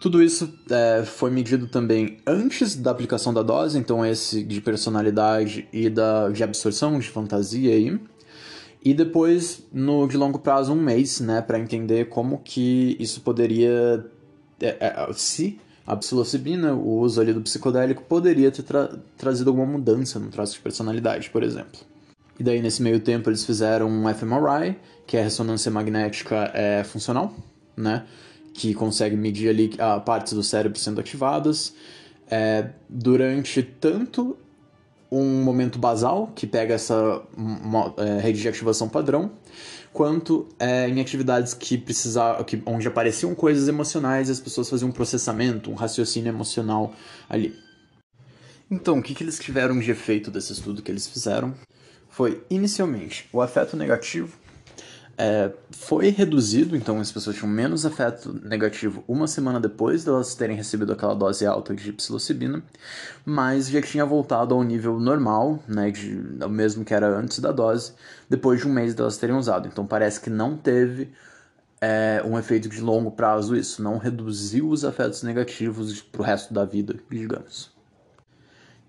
Tudo 0.00 0.22
isso 0.22 0.50
é, 0.70 1.04
foi 1.04 1.30
medido 1.30 1.66
também 1.66 2.16
antes 2.26 2.74
da 2.74 2.90
aplicação 2.90 3.34
da 3.34 3.42
dose, 3.42 3.78
então 3.78 4.04
esse 4.04 4.42
de 4.42 4.58
personalidade 4.62 5.68
e 5.70 5.90
da, 5.90 6.30
de 6.30 6.42
absorção, 6.42 6.98
de 6.98 7.06
fantasia 7.06 7.74
aí. 7.74 8.00
E 8.82 8.94
depois, 8.94 9.62
no 9.70 10.08
de 10.08 10.16
longo 10.16 10.38
prazo, 10.38 10.72
um 10.72 10.82
mês, 10.82 11.20
né, 11.20 11.42
para 11.42 11.58
entender 11.58 12.08
como 12.08 12.38
que 12.38 12.96
isso 12.98 13.20
poderia, 13.20 14.02
é, 14.58 14.68
é, 14.80 15.12
se 15.12 15.60
a 15.86 15.94
psilocibina, 15.96 16.72
o 16.72 17.00
uso 17.00 17.20
ali 17.20 17.34
do 17.34 17.42
psicodélico, 17.42 18.02
poderia 18.04 18.50
ter 18.50 18.62
tra 18.62 18.96
trazido 19.18 19.50
alguma 19.50 19.66
mudança 19.66 20.18
no 20.18 20.30
traço 20.30 20.54
de 20.54 20.60
personalidade, 20.60 21.28
por 21.28 21.42
exemplo. 21.42 21.78
E 22.38 22.42
daí, 22.42 22.62
nesse 22.62 22.82
meio 22.82 23.00
tempo, 23.00 23.28
eles 23.28 23.44
fizeram 23.44 23.86
um 23.86 24.08
fMRI, 24.14 24.78
que 25.06 25.18
é 25.18 25.20
a 25.20 25.24
ressonância 25.24 25.70
magnética 25.70 26.50
é, 26.54 26.82
funcional, 26.84 27.34
né? 27.76 28.06
Que 28.60 28.74
consegue 28.74 29.16
medir 29.16 29.48
ali 29.48 29.72
a 29.78 29.98
partes 29.98 30.34
do 30.34 30.42
cérebro 30.42 30.78
sendo 30.78 31.00
ativadas 31.00 31.72
é, 32.30 32.68
durante 32.90 33.62
tanto 33.62 34.36
um 35.10 35.42
momento 35.42 35.78
basal, 35.78 36.30
que 36.36 36.46
pega 36.46 36.74
essa 36.74 37.22
é, 37.96 38.20
rede 38.20 38.38
de 38.38 38.46
ativação 38.46 38.86
padrão, 38.86 39.32
quanto 39.94 40.46
é, 40.58 40.86
em 40.86 41.00
atividades 41.00 41.54
que 41.54 41.78
precisar, 41.78 42.44
que, 42.44 42.62
onde 42.66 42.86
apareciam 42.86 43.34
coisas 43.34 43.66
emocionais 43.66 44.28
as 44.28 44.38
pessoas 44.38 44.68
faziam 44.68 44.90
um 44.90 44.92
processamento, 44.92 45.70
um 45.70 45.74
raciocínio 45.74 46.28
emocional 46.28 46.94
ali. 47.30 47.56
Então, 48.70 48.98
o 48.98 49.02
que, 49.02 49.14
que 49.14 49.24
eles 49.24 49.38
tiveram 49.38 49.80
de 49.80 49.90
efeito 49.90 50.30
desse 50.30 50.52
estudo 50.52 50.82
que 50.82 50.92
eles 50.92 51.08
fizeram? 51.08 51.54
Foi, 52.10 52.44
inicialmente, 52.50 53.26
o 53.32 53.40
afeto 53.40 53.74
negativo 53.74 54.36
é, 55.22 55.52
foi 55.70 56.08
reduzido, 56.08 56.74
então 56.74 56.98
as 56.98 57.12
pessoas 57.12 57.36
tinham 57.36 57.50
menos 57.52 57.84
afeto 57.84 58.32
negativo 58.42 59.04
uma 59.06 59.26
semana 59.26 59.60
depois 59.60 60.02
delas 60.02 60.34
terem 60.34 60.56
recebido 60.56 60.94
aquela 60.94 61.14
dose 61.14 61.44
alta 61.44 61.74
de 61.74 61.92
psilocibina, 61.92 62.62
mas 63.22 63.68
já 63.68 63.82
tinha 63.82 64.06
voltado 64.06 64.54
ao 64.54 64.62
nível 64.62 64.98
normal, 64.98 65.62
né, 65.68 65.90
de, 65.90 66.18
o 66.42 66.48
mesmo 66.48 66.86
que 66.86 66.94
era 66.94 67.06
antes 67.06 67.38
da 67.38 67.52
dose, 67.52 67.92
depois 68.30 68.62
de 68.62 68.66
um 68.66 68.72
mês 68.72 68.94
delas 68.94 69.18
terem 69.18 69.36
usado. 69.36 69.68
Então 69.68 69.86
parece 69.86 70.18
que 70.18 70.30
não 70.30 70.56
teve 70.56 71.12
é, 71.82 72.22
um 72.24 72.38
efeito 72.38 72.70
de 72.70 72.80
longo 72.80 73.10
prazo 73.10 73.54
isso, 73.54 73.82
não 73.82 73.98
reduziu 73.98 74.70
os 74.70 74.86
afetos 74.86 75.22
negativos 75.22 76.00
para 76.00 76.22
o 76.22 76.24
resto 76.24 76.54
da 76.54 76.64
vida, 76.64 76.94
digamos. 77.10 77.70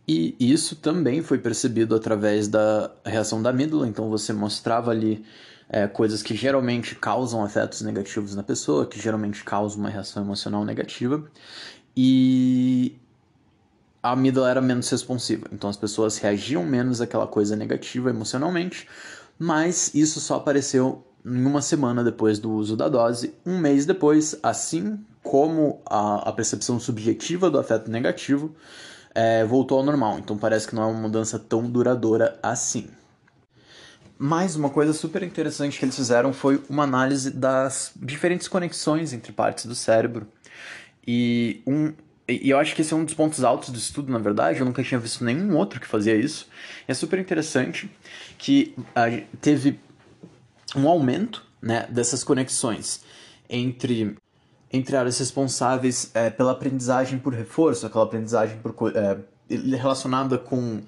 E 0.08 0.34
isso 0.40 0.78
também 0.78 1.22
foi 1.22 1.40
percebido 1.40 1.94
através 1.94 2.48
da 2.48 2.90
reação 3.06 3.42
da 3.42 3.50
amígdala, 3.50 3.86
então 3.86 4.10
você 4.10 4.32
mostrava 4.32 4.92
ali 4.92 5.26
é, 5.72 5.88
coisas 5.88 6.22
que 6.22 6.36
geralmente 6.36 6.96
causam 6.96 7.44
afetos 7.44 7.82
negativos 7.82 8.36
na 8.36 8.44
pessoa, 8.44 8.86
que 8.86 9.00
geralmente 9.00 9.42
causam 9.44 9.80
uma 9.80 9.90
reação 9.90 10.22
emocional 10.22 10.66
negativa, 10.66 11.24
e 11.96 13.00
a 14.04 14.12
amígdala 14.12 14.50
era 14.50 14.62
menos 14.62 14.90
responsiva, 14.90 15.48
então 15.52 15.70
as 15.70 15.78
pessoas 15.78 16.18
reagiam 16.18 16.66
menos 16.66 17.00
àquela 17.00 17.26
coisa 17.26 17.56
negativa 17.56 18.10
emocionalmente, 18.10 18.86
mas 19.40 19.96
isso 19.96 20.20
só 20.20 20.36
apareceu 20.36 21.06
em 21.26 21.46
uma 21.46 21.62
semana 21.62 22.04
depois 22.04 22.38
do 22.38 22.52
uso 22.52 22.76
da 22.76 22.90
dose, 22.90 23.34
um 23.46 23.58
mês 23.58 23.86
depois, 23.86 24.38
assim 24.44 25.00
como 25.24 25.80
a, 25.86 26.30
a 26.30 26.34
percepção 26.34 26.80
subjetiva 26.80 27.50
do 27.50 27.60
afeto 27.60 27.90
negativo 27.90 28.54
é, 29.14 29.46
voltou 29.46 29.78
ao 29.78 29.86
normal. 29.86 30.20
Então 30.20 30.38
parece 30.38 30.68
que 30.68 30.76
não 30.76 30.84
é 30.84 30.86
uma 30.88 31.00
mudança 31.00 31.38
tão 31.38 31.70
duradoura 31.70 32.40
assim. 32.42 32.90
Mais 34.24 34.56
uma 34.56 34.70
coisa 34.70 34.94
super 34.94 35.24
interessante 35.24 35.80
que 35.80 35.84
eles 35.84 35.96
fizeram 35.96 36.32
foi 36.32 36.62
uma 36.70 36.84
análise 36.84 37.32
das 37.32 37.92
diferentes 37.96 38.48
conexões 38.48 39.14
entre 39.14 39.32
partes 39.32 39.66
do 39.66 39.74
cérebro. 39.74 40.28
E, 41.08 41.64
um, 41.66 41.92
e 42.30 42.52
eu 42.52 42.60
acho 42.60 42.76
que 42.76 42.84
esse 42.84 42.94
é 42.94 42.96
um 42.96 43.04
dos 43.04 43.16
pontos 43.16 43.44
altos 43.44 43.70
do 43.70 43.80
estudo, 43.80 44.12
na 44.12 44.20
verdade. 44.20 44.60
Eu 44.60 44.66
nunca 44.68 44.84
tinha 44.84 45.00
visto 45.00 45.24
nenhum 45.24 45.58
outro 45.58 45.80
que 45.80 45.88
fazia 45.88 46.16
isso. 46.16 46.48
E 46.88 46.92
é 46.92 46.94
super 46.94 47.18
interessante 47.18 47.90
que 48.38 48.76
uh, 48.78 49.26
teve 49.42 49.80
um 50.76 50.88
aumento 50.88 51.44
né, 51.60 51.88
dessas 51.90 52.24
conexões 52.24 53.02
entre 53.50 54.16
entre 54.72 54.96
áreas 54.96 55.18
responsáveis 55.18 56.12
é, 56.14 56.30
pela 56.30 56.52
aprendizagem 56.52 57.18
por 57.18 57.34
reforço, 57.34 57.88
aquela 57.88 58.04
aprendizagem 58.04 58.60
por, 58.60 58.96
é, 58.96 59.18
relacionada 59.50 60.38
com 60.38 60.80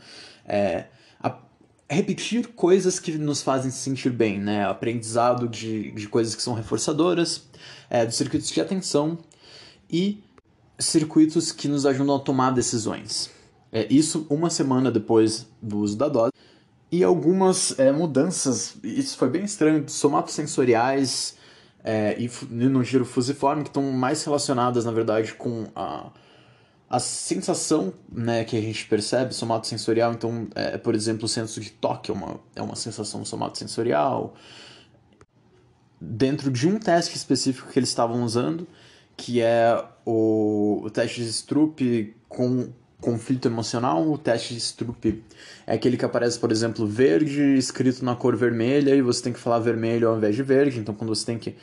é, 0.46 0.86
repetir 1.94 2.48
coisas 2.50 3.00
que 3.00 3.18
nos 3.18 3.42
fazem 3.42 3.72
se 3.72 3.78
sentir 3.78 4.12
bem, 4.12 4.40
né? 4.40 4.66
Aprendizado 4.66 5.48
de, 5.48 5.92
de 5.92 6.08
coisas 6.08 6.36
que 6.36 6.42
são 6.42 6.54
reforçadoras, 6.54 7.48
é, 7.90 8.06
dos 8.06 8.16
circuitos 8.16 8.50
de 8.50 8.60
atenção 8.60 9.18
e 9.90 10.24
circuitos 10.80 11.52
que 11.52 11.68
nos 11.68 11.86
ajudam 11.86 12.16
a 12.16 12.20
tomar 12.20 12.52
decisões. 12.52 13.30
É, 13.72 13.88
isso 13.92 14.28
uma 14.30 14.50
semana 14.50 14.92
depois 14.92 15.48
do 15.62 15.80
uso 15.80 15.98
da 15.98 16.08
dose. 16.08 16.32
E 16.92 17.04
algumas 17.04 17.78
é, 17.80 17.92
mudanças, 17.92 18.76
isso 18.84 19.18
foi 19.18 19.30
bem 19.30 19.44
estranho, 19.44 19.88
somatosensoriais, 19.90 21.36
é, 21.84 22.16
e 22.20 22.30
no 22.50 22.84
giro 22.84 23.04
fusiforme 23.04 23.64
que 23.64 23.70
estão 23.70 23.92
mais 23.92 24.24
relacionadas, 24.24 24.86
na 24.86 24.92
verdade, 24.92 25.34
com 25.34 25.66
a, 25.76 26.12
a 26.94 27.00
sensação 27.00 27.92
né, 28.08 28.44
que 28.44 28.56
a 28.56 28.62
gente 28.62 28.86
percebe 28.86 29.34
somatosensorial. 29.34 30.14
Então, 30.14 30.48
é, 30.54 30.78
por 30.78 30.94
exemplo, 30.94 31.26
o 31.26 31.28
senso 31.28 31.60
de 31.60 31.72
toque 31.72 32.12
é 32.12 32.14
uma, 32.14 32.40
é 32.56 32.62
uma 32.62 32.76
sensação 32.76 33.26
somatosensorial. 33.26 34.36
Dentro 36.00 36.52
de 36.52 36.68
um 36.68 36.78
teste 36.78 37.18
específico 37.18 37.72
que 37.72 37.80
eles 37.80 37.90
estavam 37.90 38.24
usando, 38.24 38.68
que 39.18 39.42
é 39.42 39.84
o, 40.06 40.84
o 40.84 40.90
teste 40.92 41.24
de 41.24 41.34
Stroop 41.34 42.16
com 42.30 42.72
conflito 43.02 43.48
emocional, 43.48 44.08
o 44.08 44.16
teste 44.16 44.54
de 44.54 44.60
Stroop 44.60 45.24
é 45.66 45.74
aquele 45.74 45.98
que 45.98 46.06
aparece, 46.06 46.38
por 46.38 46.52
exemplo, 46.52 46.86
verde 46.86 47.58
escrito 47.58 48.06
na 48.06 48.16
cor 48.16 48.36
vermelha 48.36 48.94
e 48.94 49.02
você 49.02 49.24
tem 49.24 49.34
que 49.34 49.40
falar 49.40 49.58
vermelho 49.58 50.10
ao 50.10 50.18
invés 50.18 50.36
de 50.36 50.44
verde. 50.44 50.80
Então, 50.80 50.94
quando 50.94 51.10
você 51.10 51.26
tem 51.26 51.40
que 51.40 51.56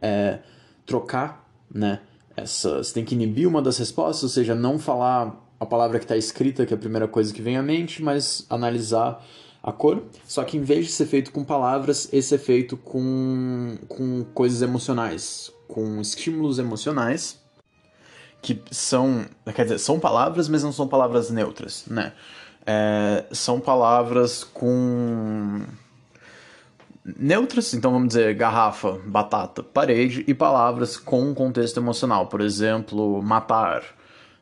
é, 0.00 0.38
trocar, 0.86 1.44
né, 1.68 2.02
essa, 2.36 2.82
você 2.82 2.92
tem 2.92 3.04
que 3.04 3.14
inibir 3.14 3.48
uma 3.48 3.62
das 3.62 3.78
respostas, 3.78 4.22
ou 4.24 4.28
seja, 4.28 4.54
não 4.54 4.78
falar 4.78 5.34
a 5.58 5.64
palavra 5.64 5.98
que 5.98 6.04
está 6.04 6.16
escrita, 6.16 6.66
que 6.66 6.74
é 6.74 6.76
a 6.76 6.80
primeira 6.80 7.08
coisa 7.08 7.32
que 7.32 7.40
vem 7.40 7.56
à 7.56 7.62
mente, 7.62 8.02
mas 8.02 8.44
analisar 8.50 9.24
a 9.62 9.72
cor. 9.72 10.02
Só 10.26 10.44
que 10.44 10.56
em 10.56 10.62
vez 10.62 10.86
de 10.86 10.92
ser 10.92 11.06
feito 11.06 11.32
com 11.32 11.42
palavras, 11.42 12.08
esse 12.12 12.34
é 12.34 12.38
feito 12.38 12.76
com, 12.76 13.76
com 13.88 14.24
coisas 14.34 14.60
emocionais, 14.60 15.50
com 15.66 16.00
estímulos 16.00 16.58
emocionais 16.58 17.40
que 18.42 18.62
são, 18.70 19.26
quer 19.54 19.64
dizer, 19.64 19.78
são 19.78 19.98
palavras, 19.98 20.48
mas 20.48 20.62
não 20.62 20.70
são 20.70 20.86
palavras 20.86 21.30
neutras, 21.30 21.84
né? 21.86 22.12
É, 22.64 23.24
são 23.32 23.58
palavras 23.58 24.44
com 24.44 25.64
neutras, 27.18 27.72
então 27.74 27.92
vamos 27.92 28.08
dizer 28.08 28.34
garrafa, 28.34 28.98
batata, 29.06 29.62
parede, 29.62 30.24
e 30.26 30.34
palavras 30.34 30.96
com 30.96 31.34
contexto 31.34 31.78
emocional, 31.78 32.26
por 32.26 32.40
exemplo, 32.40 33.22
matar, 33.22 33.84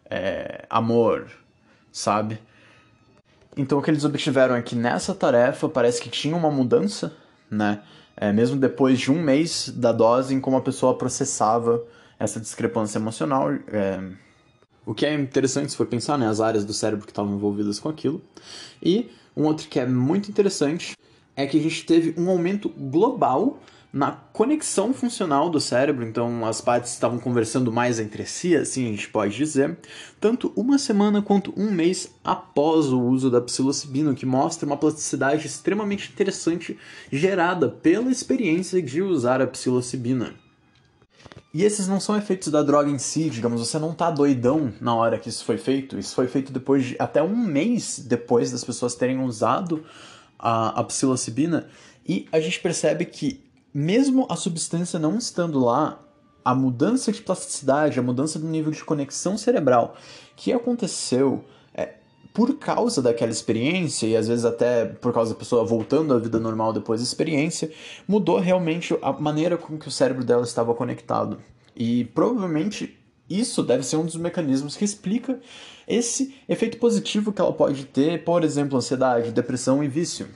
é, 0.08 0.64
amor, 0.70 1.30
sabe? 1.92 2.38
Então 3.56 3.78
o 3.78 3.82
que 3.82 3.90
eles 3.90 4.04
obtiveram 4.04 4.56
é 4.56 4.62
que 4.62 4.74
nessa 4.74 5.14
tarefa 5.14 5.68
parece 5.68 6.00
que 6.00 6.08
tinha 6.08 6.34
uma 6.34 6.50
mudança, 6.50 7.12
né? 7.50 7.82
É, 8.16 8.32
mesmo 8.32 8.56
depois 8.56 8.98
de 8.98 9.10
um 9.10 9.20
mês 9.20 9.68
da 9.68 9.92
dose, 9.92 10.34
em 10.34 10.40
como 10.40 10.56
a 10.56 10.60
pessoa 10.60 10.96
processava 10.96 11.82
essa 12.18 12.40
discrepância 12.40 12.98
emocional. 12.98 13.52
É... 13.68 14.00
O 14.86 14.94
que 14.94 15.06
é 15.06 15.14
interessante 15.14 15.70
se 15.70 15.76
for 15.76 15.86
pensar, 15.86 16.18
né? 16.18 16.28
As 16.28 16.40
áreas 16.40 16.64
do 16.64 16.72
cérebro 16.72 17.06
que 17.06 17.10
estavam 17.10 17.34
envolvidas 17.34 17.80
com 17.80 17.88
aquilo. 17.88 18.22
E 18.82 19.10
um 19.36 19.44
outro 19.44 19.68
que 19.68 19.80
é 19.80 19.86
muito 19.86 20.30
interessante 20.30 20.94
é 21.36 21.46
que 21.46 21.58
a 21.58 21.62
gente 21.62 21.84
teve 21.84 22.14
um 22.20 22.28
aumento 22.28 22.68
global 22.68 23.58
na 23.94 24.10
conexão 24.10 24.92
funcional 24.92 25.48
do 25.48 25.60
cérebro, 25.60 26.04
então 26.04 26.44
as 26.44 26.60
partes 26.60 26.92
estavam 26.92 27.16
conversando 27.16 27.70
mais 27.70 28.00
entre 28.00 28.26
si, 28.26 28.56
assim 28.56 28.88
a 28.88 28.90
gente 28.90 29.08
pode 29.08 29.36
dizer, 29.36 29.78
tanto 30.20 30.52
uma 30.56 30.78
semana 30.78 31.22
quanto 31.22 31.54
um 31.56 31.70
mês 31.70 32.12
após 32.24 32.86
o 32.86 33.00
uso 33.00 33.30
da 33.30 33.40
psilocibina, 33.40 34.12
que 34.12 34.26
mostra 34.26 34.66
uma 34.66 34.76
plasticidade 34.76 35.46
extremamente 35.46 36.10
interessante 36.10 36.76
gerada 37.12 37.68
pela 37.68 38.10
experiência 38.10 38.82
de 38.82 39.00
usar 39.00 39.40
a 39.40 39.46
psilocibina. 39.46 40.34
E 41.54 41.62
esses 41.62 41.86
não 41.86 42.00
são 42.00 42.16
efeitos 42.16 42.48
da 42.48 42.64
droga 42.64 42.90
em 42.90 42.98
si, 42.98 43.30
digamos, 43.30 43.60
você 43.60 43.78
não 43.78 43.94
tá 43.94 44.10
doidão 44.10 44.72
na 44.80 44.92
hora 44.92 45.20
que 45.20 45.28
isso 45.28 45.44
foi 45.44 45.56
feito. 45.56 45.96
Isso 45.96 46.12
foi 46.12 46.26
feito 46.26 46.52
depois 46.52 46.84
de 46.84 46.96
até 46.98 47.22
um 47.22 47.36
mês 47.36 48.00
depois 48.04 48.50
das 48.50 48.64
pessoas 48.64 48.96
terem 48.96 49.20
usado 49.22 49.84
a, 50.38 50.80
a 50.80 50.84
psilocibina. 50.84 51.66
E 52.06 52.26
a 52.30 52.40
gente 52.40 52.60
percebe 52.60 53.04
que, 53.04 53.44
mesmo 53.72 54.26
a 54.28 54.36
substância 54.36 54.98
não 54.98 55.16
estando 55.16 55.58
lá, 55.58 56.00
a 56.44 56.54
mudança 56.54 57.10
de 57.10 57.22
plasticidade, 57.22 57.98
a 57.98 58.02
mudança 58.02 58.38
do 58.38 58.46
nível 58.46 58.70
de 58.70 58.84
conexão 58.84 59.38
cerebral 59.38 59.96
que 60.36 60.52
aconteceu 60.52 61.42
é, 61.72 61.94
por 62.34 62.58
causa 62.58 63.00
daquela 63.00 63.32
experiência, 63.32 64.06
e 64.06 64.16
às 64.16 64.28
vezes 64.28 64.44
até 64.44 64.84
por 64.84 65.12
causa 65.14 65.32
da 65.32 65.38
pessoa 65.38 65.64
voltando 65.64 66.12
à 66.12 66.18
vida 66.18 66.38
normal 66.38 66.72
depois 66.72 67.00
da 67.00 67.04
experiência, 67.04 67.72
mudou 68.06 68.38
realmente 68.38 68.96
a 69.00 69.12
maneira 69.12 69.56
com 69.56 69.78
que 69.78 69.88
o 69.88 69.90
cérebro 69.90 70.24
dela 70.24 70.42
estava 70.42 70.74
conectado. 70.74 71.38
E 71.74 72.04
provavelmente 72.06 72.98
isso 73.28 73.62
deve 73.62 73.82
ser 73.82 73.96
um 73.96 74.04
dos 74.04 74.16
mecanismos 74.16 74.76
que 74.76 74.84
explica 74.84 75.40
esse 75.88 76.34
efeito 76.48 76.78
positivo 76.78 77.32
que 77.32 77.40
ela 77.40 77.52
pode 77.52 77.84
ter, 77.86 78.24
por 78.24 78.44
exemplo, 78.44 78.76
ansiedade, 78.76 79.32
depressão 79.32 79.82
e 79.82 79.88
vício. 79.88 80.28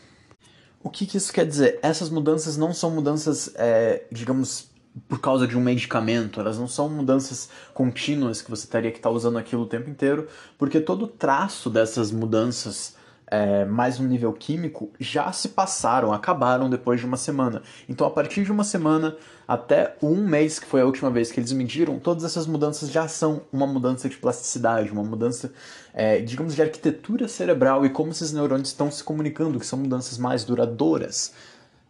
O 0.83 0.91
que, 0.91 1.07
que 1.07 1.17
isso 1.17 1.33
quer 1.33 1.47
dizer? 1.47 1.79
Essas 1.83 2.09
mudanças 2.09 2.57
não 2.57 2.73
são 2.73 2.91
mudanças, 2.91 3.53
é, 3.57 4.05
digamos, 4.11 4.71
por 5.07 5.21
causa 5.21 5.47
de 5.47 5.57
um 5.57 5.61
medicamento, 5.61 6.41
elas 6.41 6.59
não 6.59 6.67
são 6.67 6.89
mudanças 6.89 7.49
contínuas 7.75 8.43
que 8.43 8.51
você 8.51 8.67
teria 8.67 8.91
que 8.91 8.99
estar 8.99 9.11
tá 9.11 9.15
usando 9.15 9.39
aquilo 9.39 9.63
o 9.63 9.67
tempo 9.67 9.89
inteiro, 9.91 10.27
porque 10.57 10.81
todo 10.81 11.07
traço 11.07 11.69
dessas 11.71 12.11
mudanças 12.11 12.97
é, 13.31 13.65
mais 13.65 13.99
no 13.99 14.07
nível 14.07 14.33
químico 14.33 14.91
já 14.99 15.31
se 15.33 15.51
passaram, 15.51 16.13
acabaram 16.13 16.69
depois 16.69 17.01
de 17.01 17.07
uma 17.07 17.17
semana. 17.17 17.63
Então, 17.89 18.07
a 18.07 18.11
partir 18.11 18.45
de 18.45 18.53
uma 18.53 18.65
semana 18.65 19.17
até 19.47 19.97
um 20.03 20.17
mês, 20.27 20.59
que 20.59 20.67
foi 20.67 20.81
a 20.81 20.85
última 20.85 21.11
vez 21.11 21.31
que 21.31 21.41
eles 21.41 21.53
mediram, 21.53 21.99
todas 21.99 22.25
essas 22.25 22.47
mudanças 22.47 22.91
já 22.91 23.07
são 23.09 23.43
uma 23.53 23.67
mudança 23.67 24.09
de 24.09 24.17
plasticidade, 24.17 24.91
uma 24.91 25.05
mudança, 25.05 25.53
é, 25.95 26.21
digamos, 26.21 26.55
de 26.55 26.63
arquitetura 26.63 27.29
cerebral 27.29 27.85
e 27.85 27.91
como 27.91 28.11
esses 28.11 28.33
neurônios 28.33 28.69
estão 28.69 28.91
se 28.91 29.03
comunicando, 29.05 29.59
que 29.59 29.67
são 29.67 29.79
mudanças 29.79 30.19
mais 30.19 30.45
duradouras 30.45 31.33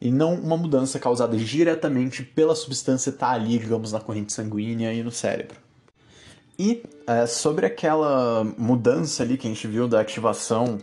e 0.00 0.10
não 0.10 0.34
uma 0.34 0.56
mudança 0.56 0.98
causada 0.98 1.36
diretamente 1.36 2.22
pela 2.22 2.54
substância 2.54 3.10
estar 3.10 3.28
tá 3.28 3.32
ali, 3.32 3.58
digamos, 3.58 3.92
na 3.92 4.00
corrente 4.00 4.32
sanguínea 4.32 4.92
e 4.92 5.02
no 5.02 5.10
cérebro. 5.10 5.56
E 6.58 6.82
é, 7.06 7.26
sobre 7.26 7.66
aquela 7.66 8.44
mudança 8.56 9.22
ali 9.22 9.36
que 9.36 9.46
a 9.46 9.50
gente 9.50 9.66
viu 9.66 9.86
da 9.86 10.00
ativação 10.00 10.78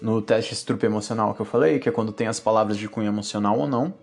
no 0.00 0.22
teste 0.22 0.52
estrupe 0.52 0.86
emocional 0.86 1.34
que 1.34 1.40
eu 1.40 1.46
falei, 1.46 1.78
que 1.78 1.88
é 1.88 1.92
quando 1.92 2.12
tem 2.12 2.26
as 2.26 2.40
palavras 2.40 2.76
de 2.76 2.88
cunho 2.88 3.08
emocional 3.08 3.58
ou 3.58 3.66
não, 3.66 3.94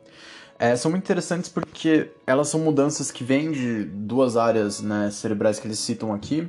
é, 0.58 0.76
são 0.76 0.90
muito 0.90 1.04
interessantes 1.04 1.50
porque 1.50 2.12
elas 2.26 2.48
são 2.48 2.60
mudanças 2.60 3.12
que 3.12 3.24
vêm 3.24 3.52
de 3.52 3.84
duas 3.84 4.38
áreas 4.38 4.82
né, 4.82 5.10
cerebrais 5.12 5.60
que 5.60 5.68
eles 5.68 5.80
citam 5.80 6.14
aqui, 6.14 6.48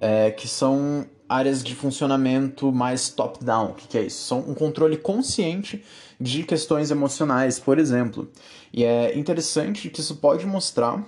é, 0.00 0.30
que 0.30 0.48
são 0.48 1.06
áreas 1.28 1.62
de 1.62 1.74
funcionamento 1.74 2.72
mais 2.72 3.10
top-down. 3.10 3.70
O 3.70 3.74
que, 3.74 3.88
que 3.88 3.98
é 3.98 4.02
isso? 4.02 4.26
São 4.26 4.38
um 4.40 4.54
controle 4.54 4.96
consciente 4.96 5.84
de 6.20 6.42
questões 6.42 6.90
emocionais, 6.90 7.58
por 7.58 7.78
exemplo. 7.78 8.30
E 8.72 8.84
é 8.84 9.16
interessante 9.18 9.90
que 9.90 10.00
isso 10.00 10.16
pode 10.16 10.46
mostrar 10.46 11.04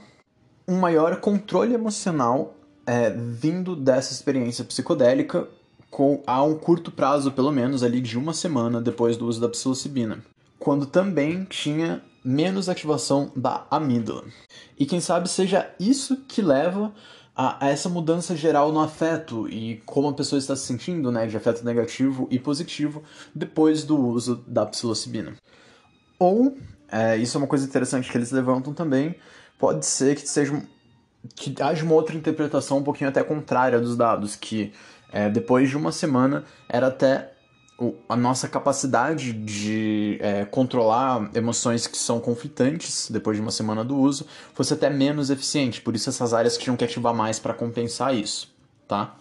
um 0.69 0.79
maior 0.79 1.21
controle 1.21 1.75
emocional 1.75 2.55
é, 2.87 3.11
vindo 3.11 3.75
dessa 3.75 4.13
experiência 4.13 4.65
psicodélica 4.65 5.49
com, 5.97 6.23
a 6.27 6.43
um 6.43 6.55
curto 6.55 6.91
prazo, 6.91 7.33
pelo 7.33 7.51
menos, 7.51 7.83
ali 7.83 8.03
de 8.03 8.19
uma 8.19 8.35
semana 8.35 8.83
depois 8.83 9.17
do 9.17 9.27
uso 9.27 9.41
da 9.41 9.49
psilocibina, 9.49 10.23
quando 10.59 10.85
também 10.85 11.45
tinha 11.45 12.03
menos 12.23 12.69
ativação 12.69 13.33
da 13.35 13.67
amígdala. 13.71 14.25
E 14.79 14.85
quem 14.85 15.01
sabe 15.01 15.27
seja 15.27 15.75
isso 15.81 16.19
que 16.29 16.43
leva 16.43 16.93
a, 17.35 17.67
essa 17.67 17.89
mudança 17.89 18.37
geral 18.37 18.73
no 18.73 18.81
afeto 18.81 19.49
e 19.49 19.83
como 19.87 20.09
a 20.09 20.13
pessoa 20.13 20.39
está 20.39 20.55
se 20.55 20.67
sentindo, 20.67 21.11
né, 21.11 21.27
de 21.27 21.35
afeto 21.35 21.65
negativo 21.65 22.29
e 22.31 22.39
positivo 22.39 23.03
depois 23.35 23.83
do 23.83 23.99
uso 23.99 24.45
da 24.47 24.67
psilocibina. 24.67 25.35
Ou, 26.19 26.59
é, 26.93 27.17
isso 27.17 27.39
é 27.39 27.41
uma 27.41 27.47
coisa 27.47 27.65
interessante 27.65 28.11
que 28.11 28.19
eles 28.19 28.33
levantam 28.33 28.75
também, 28.75 29.15
pode 29.59 29.87
ser 29.87 30.15
que 30.15 30.29
seja 30.29 30.63
que 31.35 31.55
haja 31.61 31.85
uma 31.85 31.95
outra 31.95 32.15
interpretação 32.15 32.79
um 32.79 32.83
pouquinho 32.83 33.11
até 33.11 33.23
contrária 33.25 33.81
dos 33.81 33.97
dados, 33.97 34.37
que 34.37 34.73
é, 35.13 35.29
depois 35.31 35.69
de 35.69 35.77
uma 35.77 35.93
semana 35.93 36.45
era 36.69 36.89
até 36.89 37.33
a 38.09 38.17
nossa 38.17 38.49
capacidade 38.49 39.33
de 39.33 40.19
é, 40.21 40.45
controlar 40.47 41.31
emoções 41.35 41.87
que 41.87 41.97
são 41.97 42.19
conflitantes 42.19 43.11
depois 43.11 43.37
de 43.37 43.43
uma 43.43 43.51
semana 43.51 43.85
do 43.85 43.97
uso 43.97 44.27
fosse 44.55 44.73
até 44.73 44.89
menos 44.89 45.29
eficiente. 45.29 45.83
Por 45.83 45.95
isso 45.95 46.09
essas 46.09 46.33
áreas 46.33 46.57
tinham 46.57 46.77
que 46.77 46.85
ativar 46.85 47.15
mais 47.15 47.39
para 47.39 47.53
compensar 47.53 48.15
isso, 48.15 48.51
tá? 48.89 49.17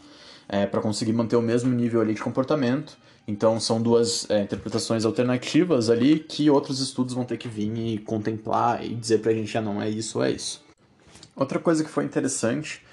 É, 0.47 0.65
para 0.65 0.79
conseguir 0.79 1.11
manter 1.11 1.35
o 1.35 1.41
mesmo 1.41 1.73
nível 1.73 1.99
ali 1.99 2.13
de 2.13 2.21
comportamento. 2.21 2.97
Então 3.27 3.59
são 3.59 3.81
duas 3.81 4.29
é, 4.29 4.43
interpretações 4.43 5.03
alternativas 5.03 5.89
ali 5.89 6.19
que 6.19 6.49
outros 6.49 6.79
estudos 6.79 7.13
vão 7.13 7.25
ter 7.25 7.37
que 7.37 7.49
vir 7.49 7.75
e 7.77 7.97
contemplar 7.97 8.85
e 8.85 8.95
dizer 8.95 9.19
para 9.19 9.31
a 9.31 9.33
gente, 9.33 9.57
ah, 9.57 9.61
não 9.61 9.81
é 9.81 9.89
isso, 9.89 10.23
é 10.23 10.31
isso. 10.31 10.63
Outra 11.35 11.59
coisa 11.59 11.83
que 11.83 11.89
foi 11.89 12.05
interessante 12.05 12.84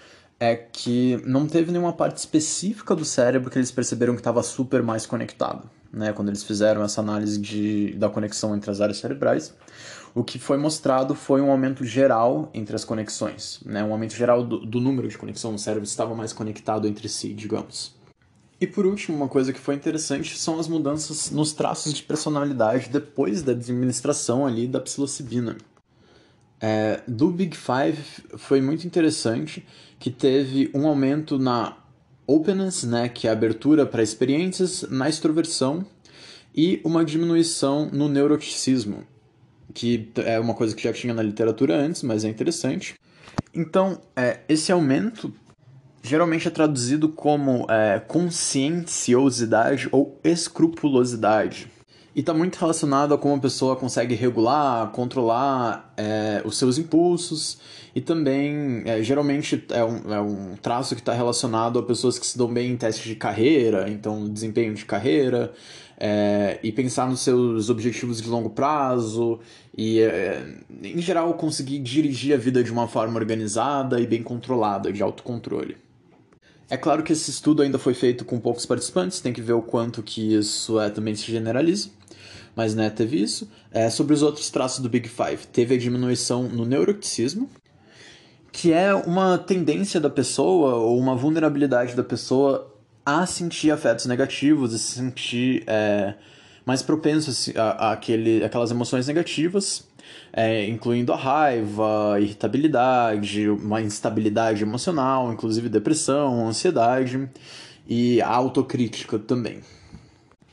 é 0.42 0.56
que 0.56 1.22
não 1.24 1.46
teve 1.46 1.70
nenhuma 1.70 1.92
parte 1.92 2.16
específica 2.16 2.96
do 2.96 3.04
cérebro 3.04 3.48
que 3.48 3.56
eles 3.56 3.70
perceberam 3.70 4.14
que 4.14 4.20
estava 4.20 4.42
super 4.42 4.82
mais 4.82 5.06
conectado, 5.06 5.70
né? 5.92 6.12
Quando 6.12 6.30
eles 6.30 6.42
fizeram 6.42 6.82
essa 6.82 7.00
análise 7.00 7.40
de, 7.40 7.92
da 7.92 8.08
conexão 8.08 8.56
entre 8.56 8.68
as 8.68 8.80
áreas 8.80 8.98
cerebrais, 8.98 9.54
o 10.12 10.24
que 10.24 10.40
foi 10.40 10.58
mostrado 10.58 11.14
foi 11.14 11.40
um 11.40 11.48
aumento 11.48 11.84
geral 11.84 12.50
entre 12.52 12.74
as 12.74 12.84
conexões, 12.84 13.60
né? 13.64 13.84
Um 13.84 13.92
aumento 13.92 14.16
geral 14.16 14.42
do, 14.42 14.66
do 14.66 14.80
número 14.80 15.06
de 15.06 15.16
conexões, 15.16 15.60
o 15.60 15.62
cérebro 15.62 15.84
estava 15.84 16.12
mais 16.12 16.32
conectado 16.32 16.88
entre 16.88 17.08
si, 17.08 17.32
digamos. 17.32 17.94
E 18.60 18.66
por 18.66 18.84
último, 18.84 19.16
uma 19.16 19.28
coisa 19.28 19.52
que 19.52 19.60
foi 19.60 19.76
interessante 19.76 20.36
são 20.36 20.58
as 20.58 20.66
mudanças 20.66 21.30
nos 21.30 21.52
traços 21.52 21.94
de 21.94 22.02
personalidade 22.02 22.88
depois 22.88 23.42
da 23.42 23.52
administração 23.52 24.44
ali 24.44 24.66
da 24.66 24.80
psilocibina. 24.80 25.56
É, 26.64 27.02
do 27.08 27.28
Big 27.28 27.56
Five 27.56 27.98
foi 28.38 28.60
muito 28.60 28.86
interessante 28.86 29.66
que 29.98 30.12
teve 30.12 30.70
um 30.72 30.86
aumento 30.86 31.36
na 31.36 31.76
openness, 32.24 32.84
né, 32.84 33.08
que 33.08 33.26
é 33.26 33.30
a 33.30 33.32
abertura 33.32 33.84
para 33.84 34.00
experiências, 34.00 34.82
na 34.88 35.08
extroversão 35.08 35.84
e 36.54 36.80
uma 36.84 37.04
diminuição 37.04 37.90
no 37.92 38.08
neuroticismo, 38.08 39.04
que 39.74 40.12
é 40.18 40.38
uma 40.38 40.54
coisa 40.54 40.76
que 40.76 40.84
já 40.84 40.92
tinha 40.92 41.12
na 41.12 41.22
literatura 41.22 41.74
antes, 41.74 42.02
mas 42.04 42.24
é 42.24 42.28
interessante. 42.28 42.94
Então, 43.52 44.00
é, 44.14 44.38
esse 44.48 44.70
aumento 44.70 45.34
geralmente 46.00 46.46
é 46.46 46.50
traduzido 46.50 47.08
como 47.08 47.66
é, 47.68 47.98
conscienciosidade 48.00 49.88
ou 49.90 50.18
escrupulosidade. 50.22 51.70
E 52.14 52.20
está 52.20 52.34
muito 52.34 52.56
relacionado 52.56 53.14
a 53.14 53.18
como 53.18 53.36
a 53.36 53.38
pessoa 53.38 53.74
consegue 53.74 54.14
regular, 54.14 54.90
controlar 54.90 55.94
é, 55.96 56.42
os 56.44 56.58
seus 56.58 56.76
impulsos 56.76 57.58
e 57.94 58.02
também, 58.02 58.82
é, 58.84 59.02
geralmente, 59.02 59.64
é 59.70 59.82
um, 59.82 60.12
é 60.12 60.20
um 60.20 60.54
traço 60.56 60.94
que 60.94 61.00
está 61.00 61.14
relacionado 61.14 61.78
a 61.78 61.82
pessoas 61.82 62.18
que 62.18 62.26
se 62.26 62.36
dão 62.36 62.52
bem 62.52 62.72
em 62.72 62.76
testes 62.76 63.06
de 63.06 63.14
carreira, 63.14 63.88
então 63.88 64.28
desempenho 64.28 64.74
de 64.74 64.84
carreira, 64.84 65.54
é, 65.98 66.58
e 66.62 66.70
pensar 66.70 67.08
nos 67.08 67.20
seus 67.20 67.70
objetivos 67.70 68.20
de 68.20 68.28
longo 68.28 68.50
prazo 68.50 69.40
e, 69.74 70.00
é, 70.00 70.44
em 70.82 71.00
geral, 71.00 71.32
conseguir 71.32 71.78
dirigir 71.78 72.34
a 72.34 72.38
vida 72.38 72.62
de 72.62 72.70
uma 72.70 72.86
forma 72.88 73.18
organizada 73.18 73.98
e 73.98 74.06
bem 74.06 74.22
controlada, 74.22 74.92
de 74.92 75.02
autocontrole. 75.02 75.78
É 76.68 76.76
claro 76.76 77.02
que 77.02 77.12
esse 77.12 77.30
estudo 77.30 77.62
ainda 77.62 77.78
foi 77.78 77.94
feito 77.94 78.24
com 78.24 78.38
poucos 78.38 78.66
participantes, 78.66 79.20
tem 79.20 79.32
que 79.32 79.42
ver 79.42 79.52
o 79.52 79.62
quanto 79.62 80.02
que 80.02 80.34
isso 80.34 80.80
é, 80.80 80.90
também 80.90 81.14
se 81.14 81.30
generaliza 81.30 81.90
mas 82.54 82.74
né, 82.74 82.90
teve 82.90 83.20
isso. 83.20 83.50
É, 83.70 83.88
sobre 83.90 84.14
os 84.14 84.22
outros 84.22 84.50
traços 84.50 84.80
do 84.80 84.88
Big 84.88 85.08
Five, 85.08 85.46
teve 85.52 85.74
a 85.74 85.78
diminuição 85.78 86.44
no 86.44 86.64
neuroticismo, 86.64 87.48
que 88.50 88.72
é 88.72 88.94
uma 88.94 89.38
tendência 89.38 89.98
da 89.98 90.10
pessoa 90.10 90.76
ou 90.76 90.98
uma 90.98 91.16
vulnerabilidade 91.16 91.94
da 91.94 92.04
pessoa 92.04 92.70
a 93.04 93.26
sentir 93.26 93.70
afetos 93.70 94.06
negativos 94.06 94.72
e 94.72 94.78
se 94.78 94.92
sentir 94.92 95.64
é, 95.66 96.14
mais 96.64 96.82
propenso 96.82 97.52
a, 97.58 97.62
a 97.62 97.92
aquele, 97.92 98.44
aquelas 98.44 98.70
emoções 98.70 99.06
negativas, 99.06 99.88
é, 100.32 100.66
incluindo 100.66 101.12
a 101.12 101.16
raiva, 101.16 102.18
irritabilidade, 102.20 103.48
uma 103.48 103.80
instabilidade 103.80 104.62
emocional, 104.62 105.32
inclusive 105.32 105.68
depressão, 105.68 106.46
ansiedade 106.46 107.28
e 107.88 108.20
a 108.20 108.28
autocrítica 108.28 109.18
também. 109.18 109.60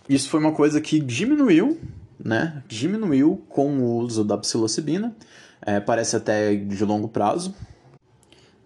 Isso 0.10 0.28
foi 0.28 0.39
uma 0.39 0.52
coisa 0.52 0.82
que 0.82 1.00
diminuiu, 1.00 1.80
né? 2.19 2.63
Diminuiu 2.67 3.45
com 3.48 3.78
o 3.78 3.98
uso 3.98 4.24
da 4.24 4.36
psilocibina, 4.39 5.15
é, 5.62 5.80
parece 5.80 6.15
até 6.15 6.56
de 6.56 6.84
longo 6.84 7.08
prazo. 7.08 7.54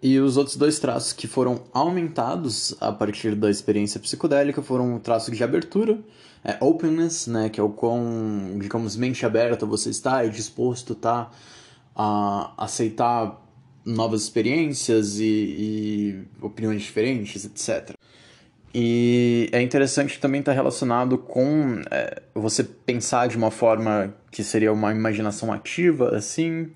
E 0.01 0.17
os 0.19 0.37
outros 0.37 0.55
dois 0.55 0.79
traços 0.79 1.11
que 1.11 1.27
foram 1.27 1.63
aumentados 1.73 2.73
a 2.79 2.93
partir 2.93 3.35
da 3.35 3.49
experiência 3.49 3.99
psicodélica 3.99 4.61
foram 4.61 4.95
o 4.95 4.99
traço 5.01 5.31
de 5.31 5.43
abertura, 5.43 5.99
é, 6.45 6.57
openness, 6.61 7.27
né, 7.27 7.49
que 7.49 7.59
é 7.59 7.63
o 7.63 7.69
quão, 7.69 8.57
digamos, 8.57 8.95
mente 8.95 9.25
aberta 9.25 9.65
você 9.65 9.89
está 9.89 10.23
e 10.23 10.29
disposto 10.29 10.95
tá 10.95 11.29
a 11.93 12.53
aceitar 12.57 13.41
novas 13.85 14.23
experiências 14.23 15.19
e, 15.19 15.25
e 15.25 16.23
opiniões 16.41 16.81
diferentes, 16.81 17.43
etc. 17.43 17.95
E 18.73 19.49
é 19.51 19.61
interessante 19.61 20.13
que 20.15 20.19
também 20.19 20.39
está 20.39 20.51
relacionado 20.51 21.17
com 21.17 21.79
é, 21.91 22.23
você 22.33 22.63
pensar 22.63 23.27
de 23.27 23.37
uma 23.37 23.51
forma 23.51 24.15
que 24.31 24.43
seria 24.43 24.73
uma 24.73 24.91
imaginação 24.91 25.53
ativa, 25.53 26.15
assim, 26.15 26.71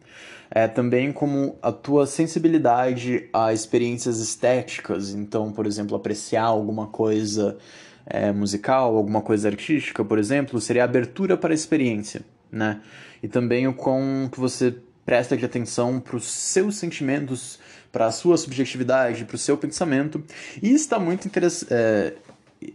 é, 0.52 0.68
também 0.68 1.12
como 1.12 1.58
a 1.60 1.72
tua 1.72 2.06
sensibilidade 2.06 3.28
a 3.34 3.52
experiências 3.52 4.20
estéticas. 4.20 5.10
Então, 5.14 5.52
por 5.52 5.66
exemplo, 5.66 5.98
apreciar 5.98 6.44
alguma 6.44 6.86
coisa 6.86 7.58
é, 8.06 8.32
musical, 8.32 8.96
alguma 8.96 9.22
coisa 9.22 9.50
artística, 9.50 10.06
por 10.06 10.20
exemplo, 10.20 10.62
seria 10.62 10.84
abertura 10.84 11.36
para 11.36 11.52
a 11.52 11.56
experiência, 11.56 12.22
né? 12.52 12.80
E 13.24 13.28
também 13.28 13.68
o 13.68 13.74
quão 13.74 14.30
que 14.32 14.40
você 14.40 14.76
presta 15.08 15.36
atenção 15.36 16.02
para 16.02 16.18
os 16.18 16.26
seus 16.26 16.76
sentimentos 16.76 17.58
para 17.92 18.08
a 18.08 18.12
sua 18.12 18.38
subjetividade, 18.38 19.24
para 19.26 19.36
o 19.36 19.40
seu 19.40 19.58
pensamento. 19.58 20.22
E 20.62 20.72
está 20.74 21.00
muito 21.00 21.26
interessante. 21.26 21.74
É, 21.74 22.14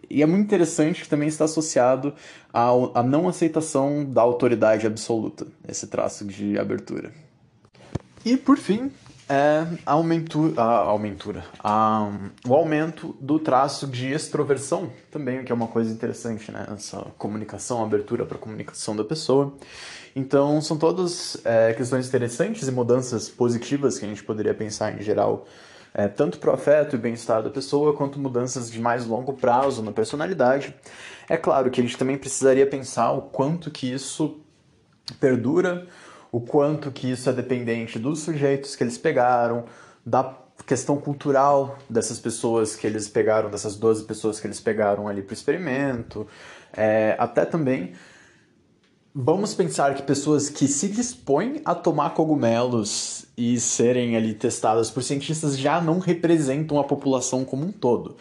e 0.09 0.23
é 0.23 0.27
muito 0.27 0.47
interessante 0.47 1.03
que 1.03 1.09
também 1.09 1.29
está 1.29 1.45
associado 1.45 2.15
à 2.53 3.03
não 3.03 3.29
aceitação 3.29 4.05
da 4.05 4.23
autoridade 4.23 4.87
absoluta, 4.87 5.47
esse 5.69 5.87
traço 5.89 6.25
de 6.25 6.59
abertura. 6.59 7.13
E 8.25 8.37
por 8.37 8.57
fim, 8.57 8.91
é 9.33 9.67
a, 9.87 9.93
a 10.63 10.73
aumentura, 10.91 11.43
a, 11.59 12.11
o 12.47 12.55
aumento 12.55 13.17
do 13.19 13.39
traço 13.39 13.87
de 13.87 14.13
extroversão, 14.13 14.93
também, 15.11 15.43
que 15.43 15.51
é 15.51 15.55
uma 15.55 15.69
coisa 15.69 15.91
interessante, 15.91 16.53
né? 16.53 16.67
Essa 16.75 16.99
comunicação, 17.17 17.83
abertura 17.83 18.27
para 18.27 18.37
comunicação 18.37 18.95
da 18.95 19.03
pessoa. 19.03 19.55
Então, 20.15 20.61
são 20.61 20.77
todas 20.77 21.39
é, 21.47 21.73
questões 21.73 22.07
interessantes 22.07 22.69
e 22.69 22.71
mudanças 22.71 23.31
positivas 23.31 23.99
que 23.99 24.05
a 24.05 24.09
gente 24.09 24.23
poderia 24.23 24.53
pensar 24.53 24.95
em 24.95 25.03
geral, 25.03 25.47
é, 25.95 26.09
tanto 26.09 26.39
para 26.39 26.51
o 26.51 26.55
afeto 26.55 26.97
e 26.97 26.99
bem-estar 26.99 27.43
da 27.43 27.49
pessoa, 27.49 27.97
quanto 27.97 28.21
mudanças 28.21 28.71
de 28.71 28.81
mais 28.81 29.07
longo 29.07 29.33
prazo 29.33 29.83
na 29.83 29.93
personalidade. 29.93 30.75
É 31.27 31.39
claro 31.39 31.71
que 31.71 31.81
a 31.81 31.85
gente 31.85 31.97
também 31.97 32.19
precisaria 32.19 32.67
pensar 32.67 33.13
o 33.13 33.23
quanto 33.23 33.71
que 33.71 33.91
isso 33.91 34.43
perdura, 35.19 35.87
o 36.33 36.41
quanto 36.41 36.91
que 36.91 37.11
isso 37.11 37.29
é 37.29 37.33
dependente 37.33 37.99
dos 37.99 38.21
sujeitos 38.21 38.75
que 38.75 38.83
eles 38.83 38.99
pegaram, 38.99 39.67
da 40.05 40.37
questão 40.67 40.97
cultural 40.97 41.79
dessas 41.89 42.19
pessoas 42.19 42.75
que 42.75 42.87
eles 42.87 43.09
pegaram, 43.09 43.51
dessas 43.51 43.77
12 43.77 44.05
pessoas 44.05 44.41
que 44.41 44.47
eles 44.49 44.59
pegaram 44.59 45.07
ali 45.07 45.23
para 45.23 45.33
o 45.33 45.35
experimento, 45.35 46.27
é, 46.73 47.15
até 47.19 47.45
também 47.45 47.93
Vamos 49.15 49.53
pensar 49.53 49.95
que 49.95 50.03
pessoas 50.03 50.49
que 50.49 50.67
se 50.67 50.89
dispõem 50.89 51.61
a 51.67 51.75
tomar 51.75 52.15
cogumelos 52.15 53.27
e 53.37 53.61
serem 53.61 54.17
ali 54.17 54.33
testadas 54.33 54.91
por 54.91 55.03
cientistas 55.03 55.59
já 55.59 55.83
não 55.83 55.99
representam 55.99 56.81
a 56.81 56.85
população 56.85 57.45
como 57.45 57.67
um 57.67 57.71
todo. 57.71 58.17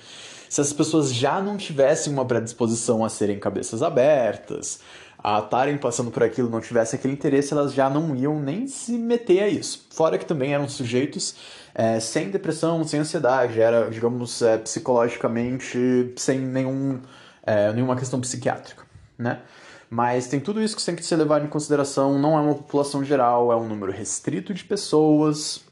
Se 0.50 0.60
as 0.60 0.74
pessoas 0.74 1.13
já 1.13 1.41
não 1.41 1.56
tivessem 1.56 2.12
uma 2.12 2.26
predisposição 2.26 3.06
a 3.06 3.10
serem 3.10 3.39
cabeças 3.39 3.82
abertas, 3.82 4.82
a 5.23 5.41
passando 5.79 6.10
por 6.10 6.23
aquilo, 6.23 6.49
não 6.49 6.60
tivesse 6.60 6.95
aquele 6.95 7.13
interesse, 7.13 7.53
elas 7.53 7.73
já 7.73 7.89
não 7.89 8.15
iam 8.15 8.39
nem 8.39 8.67
se 8.67 8.93
meter 8.93 9.43
a 9.43 9.47
isso. 9.47 9.88
Fora 9.91 10.17
que 10.17 10.25
também 10.25 10.53
eram 10.53 10.67
sujeitos 10.67 11.36
é, 11.75 11.99
sem 11.99 12.29
depressão, 12.29 12.84
sem 12.84 12.99
ansiedade, 12.99 13.60
era, 13.60 13.89
digamos, 13.89 14.41
é, 14.41 14.57
psicologicamente 14.57 16.13
sem 16.17 16.39
nenhum, 16.39 16.99
é, 17.43 17.71
nenhuma 17.73 17.95
questão 17.95 18.19
psiquiátrica, 18.19 18.84
né? 19.17 19.39
Mas 19.89 20.27
tem 20.27 20.39
tudo 20.39 20.62
isso 20.62 20.75
que 20.75 20.84
tem 20.84 20.95
que 20.95 21.03
ser 21.03 21.17
levado 21.17 21.45
em 21.45 21.49
consideração, 21.49 22.17
não 22.17 22.38
é 22.38 22.41
uma 22.41 22.55
população 22.55 23.03
geral, 23.03 23.51
é 23.51 23.55
um 23.57 23.67
número 23.67 23.91
restrito 23.91 24.53
de 24.53 24.63
pessoas. 24.63 25.65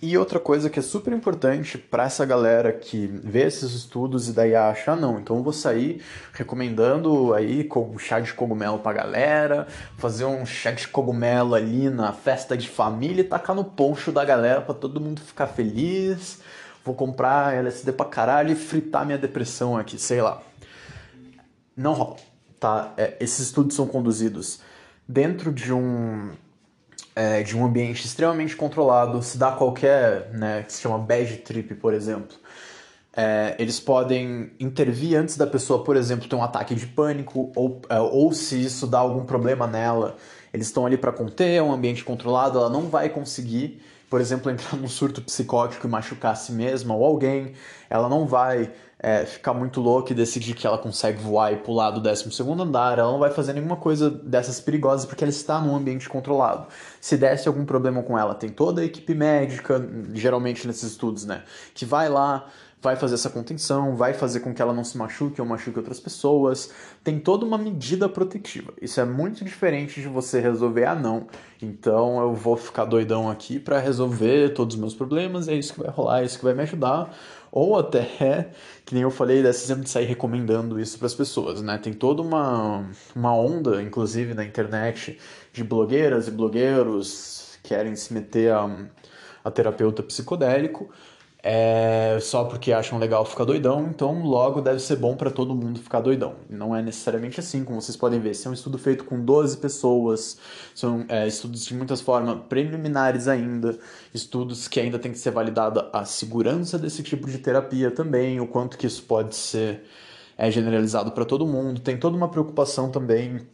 E 0.00 0.18
outra 0.18 0.38
coisa 0.38 0.68
que 0.68 0.78
é 0.78 0.82
super 0.82 1.10
importante 1.14 1.78
para 1.78 2.04
essa 2.04 2.26
galera 2.26 2.70
que 2.70 3.06
vê 3.06 3.44
esses 3.44 3.72
estudos 3.72 4.28
e 4.28 4.32
daí 4.32 4.54
acha, 4.54 4.92
ah, 4.92 4.96
não, 4.96 5.18
então 5.18 5.38
eu 5.38 5.42
vou 5.42 5.54
sair 5.54 6.02
recomendando 6.34 7.32
aí 7.32 7.64
com 7.64 7.98
chá 7.98 8.20
de 8.20 8.34
cogumelo 8.34 8.78
pra 8.78 8.92
galera, 8.92 9.66
fazer 9.96 10.26
um 10.26 10.44
chá 10.44 10.70
de 10.70 10.86
cogumelo 10.86 11.54
ali 11.54 11.88
na 11.88 12.12
festa 12.12 12.58
de 12.58 12.68
família 12.68 13.22
e 13.22 13.24
tacar 13.24 13.56
no 13.56 13.64
poncho 13.64 14.12
da 14.12 14.22
galera 14.22 14.60
para 14.60 14.74
todo 14.74 15.00
mundo 15.00 15.22
ficar 15.22 15.46
feliz. 15.46 16.40
Vou 16.84 16.94
comprar 16.94 17.54
LSD 17.54 17.92
pra 17.92 18.04
caralho 18.04 18.52
e 18.52 18.54
fritar 18.54 19.06
minha 19.06 19.18
depressão 19.18 19.78
aqui, 19.78 19.98
sei 19.98 20.20
lá. 20.20 20.42
Não 21.74 21.94
rola, 21.94 22.16
tá? 22.60 22.92
É, 22.98 23.16
esses 23.18 23.46
estudos 23.46 23.74
são 23.74 23.86
conduzidos 23.86 24.60
dentro 25.08 25.50
de 25.50 25.72
um 25.72 26.32
é, 27.16 27.42
de 27.42 27.56
um 27.56 27.64
ambiente 27.64 28.04
extremamente 28.04 28.54
controlado, 28.54 29.22
se 29.22 29.38
dá 29.38 29.50
qualquer, 29.50 30.28
né, 30.34 30.62
que 30.62 30.72
se 30.72 30.82
chama 30.82 30.98
bad 30.98 31.38
trip, 31.38 31.74
por 31.76 31.94
exemplo, 31.94 32.36
é, 33.16 33.56
eles 33.58 33.80
podem 33.80 34.52
intervir 34.60 35.18
antes 35.18 35.38
da 35.38 35.46
pessoa, 35.46 35.82
por 35.82 35.96
exemplo, 35.96 36.28
ter 36.28 36.36
um 36.36 36.42
ataque 36.42 36.74
de 36.74 36.86
pânico, 36.86 37.50
ou, 37.56 37.80
é, 37.88 37.98
ou 37.98 38.30
se 38.34 38.62
isso 38.62 38.86
dá 38.86 38.98
algum 38.98 39.24
problema 39.24 39.66
nela, 39.66 40.16
eles 40.56 40.68
estão 40.68 40.86
ali 40.86 40.96
para 40.96 41.12
conter, 41.12 41.56
é 41.56 41.62
um 41.62 41.70
ambiente 41.70 42.02
controlado, 42.02 42.58
ela 42.58 42.70
não 42.70 42.88
vai 42.88 43.10
conseguir, 43.10 43.82
por 44.08 44.22
exemplo, 44.22 44.50
entrar 44.50 44.74
num 44.74 44.88
surto 44.88 45.20
psicótico 45.20 45.86
e 45.86 45.90
machucar 45.90 46.32
a 46.32 46.34
si 46.34 46.50
mesma 46.50 46.96
ou 46.96 47.04
alguém, 47.04 47.52
ela 47.90 48.08
não 48.08 48.26
vai 48.26 48.72
é, 48.98 49.26
ficar 49.26 49.52
muito 49.52 49.82
louca 49.82 50.12
e 50.12 50.16
decidir 50.16 50.54
que 50.54 50.66
ela 50.66 50.78
consegue 50.78 51.18
voar 51.18 51.52
e 51.52 51.56
pular 51.56 51.90
do 51.90 52.00
12 52.00 52.42
andar, 52.58 52.98
ela 52.98 53.12
não 53.12 53.18
vai 53.18 53.30
fazer 53.30 53.52
nenhuma 53.52 53.76
coisa 53.76 54.08
dessas 54.08 54.58
perigosas 54.58 55.04
porque 55.04 55.22
ela 55.22 55.30
está 55.30 55.60
num 55.60 55.76
ambiente 55.76 56.08
controlado. 56.08 56.68
Se 57.02 57.18
desse 57.18 57.46
algum 57.46 57.66
problema 57.66 58.02
com 58.02 58.18
ela, 58.18 58.34
tem 58.34 58.48
toda 58.48 58.80
a 58.80 58.84
equipe 58.84 59.14
médica, 59.14 59.86
geralmente 60.14 60.66
nesses 60.66 60.92
estudos, 60.92 61.26
né, 61.26 61.42
que 61.74 61.84
vai 61.84 62.08
lá, 62.08 62.46
vai 62.80 62.94
fazer 62.94 63.14
essa 63.14 63.30
contenção, 63.30 63.96
vai 63.96 64.12
fazer 64.12 64.40
com 64.40 64.54
que 64.54 64.60
ela 64.60 64.72
não 64.72 64.84
se 64.84 64.96
machuque 64.96 65.40
ou 65.40 65.46
machuque 65.46 65.78
outras 65.78 65.98
pessoas. 65.98 66.70
Tem 67.02 67.18
toda 67.18 67.44
uma 67.44 67.58
medida 67.58 68.08
protetiva. 68.08 68.72
Isso 68.80 69.00
é 69.00 69.04
muito 69.04 69.44
diferente 69.44 70.00
de 70.00 70.08
você 70.08 70.40
resolver, 70.40 70.84
ah, 70.84 70.94
não, 70.94 71.26
então 71.60 72.20
eu 72.20 72.34
vou 72.34 72.56
ficar 72.56 72.84
doidão 72.84 73.30
aqui 73.30 73.58
para 73.58 73.78
resolver 73.78 74.50
todos 74.50 74.76
os 74.76 74.80
meus 74.80 74.94
problemas, 74.94 75.48
é 75.48 75.54
isso 75.54 75.72
que 75.74 75.80
vai 75.80 75.90
rolar, 75.90 76.22
é 76.22 76.24
isso 76.26 76.38
que 76.38 76.44
vai 76.44 76.54
me 76.54 76.62
ajudar. 76.62 77.12
Ou 77.50 77.78
até, 77.78 78.50
que 78.84 78.94
nem 78.94 79.02
eu 79.02 79.10
falei, 79.10 79.42
desse 79.42 79.64
exemplo 79.64 79.84
de 79.84 79.90
sair 79.90 80.04
recomendando 80.04 80.78
isso 80.78 80.98
para 80.98 81.06
as 81.06 81.14
pessoas, 81.14 81.62
né? 81.62 81.78
Tem 81.78 81.92
toda 81.92 82.20
uma, 82.22 82.88
uma 83.14 83.34
onda, 83.34 83.82
inclusive 83.82 84.34
na 84.34 84.44
internet, 84.44 85.18
de 85.52 85.64
blogueiras 85.64 86.28
e 86.28 86.30
blogueiros 86.30 87.58
que 87.62 87.70
querem 87.70 87.96
se 87.96 88.12
meter 88.12 88.52
a, 88.52 88.88
a 89.42 89.50
terapeuta 89.50 90.02
psicodélico 90.02 90.90
é 91.48 92.18
só 92.20 92.42
porque 92.42 92.72
acham 92.72 92.98
legal 92.98 93.24
ficar 93.24 93.44
doidão, 93.44 93.86
então 93.88 94.24
logo 94.24 94.60
deve 94.60 94.80
ser 94.80 94.96
bom 94.96 95.14
para 95.14 95.30
todo 95.30 95.54
mundo 95.54 95.78
ficar 95.78 96.00
doidão. 96.00 96.34
Não 96.50 96.74
é 96.74 96.82
necessariamente 96.82 97.38
assim, 97.38 97.62
como 97.64 97.80
vocês 97.80 97.96
podem 97.96 98.18
ver. 98.18 98.30
Esse 98.30 98.48
é 98.48 98.50
um 98.50 98.52
estudo 98.52 98.76
feito 98.78 99.04
com 99.04 99.24
12 99.24 99.58
pessoas, 99.58 100.38
são 100.74 101.04
é, 101.08 101.24
estudos 101.28 101.64
de 101.64 101.72
muitas 101.72 102.00
formas 102.00 102.40
preliminares 102.48 103.28
ainda, 103.28 103.78
estudos 104.12 104.66
que 104.66 104.80
ainda 104.80 104.98
tem 104.98 105.12
que 105.12 105.18
ser 105.20 105.30
validada 105.30 105.88
a 105.92 106.04
segurança 106.04 106.76
desse 106.76 107.00
tipo 107.04 107.30
de 107.30 107.38
terapia 107.38 107.92
também, 107.92 108.40
o 108.40 108.48
quanto 108.48 108.76
que 108.76 108.88
isso 108.88 109.04
pode 109.04 109.36
ser 109.36 109.84
é, 110.36 110.50
generalizado 110.50 111.12
para 111.12 111.24
todo 111.24 111.46
mundo. 111.46 111.80
Tem 111.80 111.96
toda 111.96 112.16
uma 112.16 112.28
preocupação 112.28 112.90
também 112.90 113.46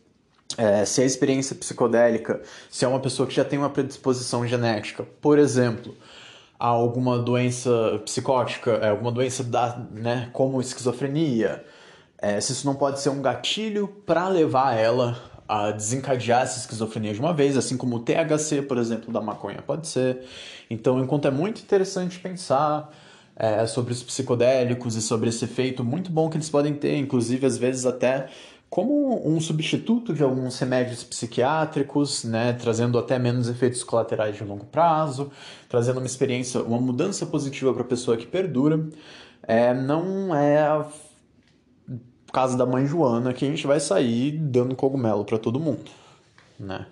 é, 0.56 0.86
se 0.86 1.02
a 1.02 1.04
experiência 1.04 1.54
psicodélica, 1.54 2.40
se 2.70 2.86
é 2.86 2.88
uma 2.88 3.00
pessoa 3.00 3.26
que 3.28 3.34
já 3.34 3.44
tem 3.44 3.58
uma 3.58 3.68
predisposição 3.68 4.46
genética, 4.46 5.06
por 5.20 5.38
exemplo 5.38 5.94
a 6.62 6.68
alguma 6.68 7.18
doença 7.18 8.00
psicótica, 8.04 8.70
é, 8.74 8.90
alguma 8.90 9.10
doença 9.10 9.42
da, 9.42 9.76
né, 9.90 10.30
como 10.32 10.60
esquizofrenia, 10.60 11.64
é, 12.16 12.40
se 12.40 12.52
isso 12.52 12.64
não 12.64 12.76
pode 12.76 13.00
ser 13.00 13.08
um 13.08 13.20
gatilho 13.20 13.88
para 14.06 14.28
levar 14.28 14.78
ela 14.78 15.20
a 15.48 15.72
desencadear 15.72 16.42
essa 16.42 16.60
esquizofrenia 16.60 17.12
de 17.12 17.18
uma 17.18 17.34
vez, 17.34 17.56
assim 17.56 17.76
como 17.76 17.96
o 17.96 17.98
THC, 17.98 18.62
por 18.62 18.78
exemplo, 18.78 19.12
da 19.12 19.20
maconha 19.20 19.60
pode 19.60 19.88
ser. 19.88 20.24
Então, 20.70 21.02
enquanto 21.02 21.26
é 21.26 21.32
muito 21.32 21.60
interessante 21.60 22.20
pensar 22.20 22.94
é, 23.34 23.66
sobre 23.66 23.92
os 23.92 24.00
psicodélicos 24.00 24.94
e 24.94 25.02
sobre 25.02 25.30
esse 25.30 25.44
efeito 25.44 25.82
muito 25.82 26.12
bom 26.12 26.30
que 26.30 26.36
eles 26.36 26.48
podem 26.48 26.74
ter, 26.74 26.96
inclusive 26.96 27.44
às 27.44 27.58
vezes 27.58 27.86
até 27.86 28.28
como 28.72 29.20
um 29.28 29.38
substituto 29.38 30.14
de 30.14 30.22
alguns 30.22 30.58
remédios 30.58 31.04
psiquiátricos, 31.04 32.24
né, 32.24 32.54
trazendo 32.54 32.98
até 32.98 33.18
menos 33.18 33.46
efeitos 33.46 33.84
colaterais 33.84 34.34
de 34.34 34.42
longo 34.44 34.64
prazo, 34.64 35.30
trazendo 35.68 35.98
uma 35.98 36.06
experiência, 36.06 36.62
uma 36.62 36.80
mudança 36.80 37.26
positiva 37.26 37.74
para 37.74 37.82
a 37.82 37.84
pessoa 37.84 38.16
que 38.16 38.26
perdura. 38.26 38.82
É, 39.42 39.74
não 39.74 40.34
é 40.34 40.56
a 40.56 40.86
casa 42.32 42.56
da 42.56 42.64
mãe 42.64 42.86
Joana 42.86 43.34
que 43.34 43.44
a 43.44 43.48
gente 43.50 43.66
vai 43.66 43.78
sair 43.78 44.38
dando 44.38 44.74
cogumelo 44.74 45.26
para 45.26 45.38
todo 45.38 45.60
mundo, 45.60 45.90
né? 46.58 46.86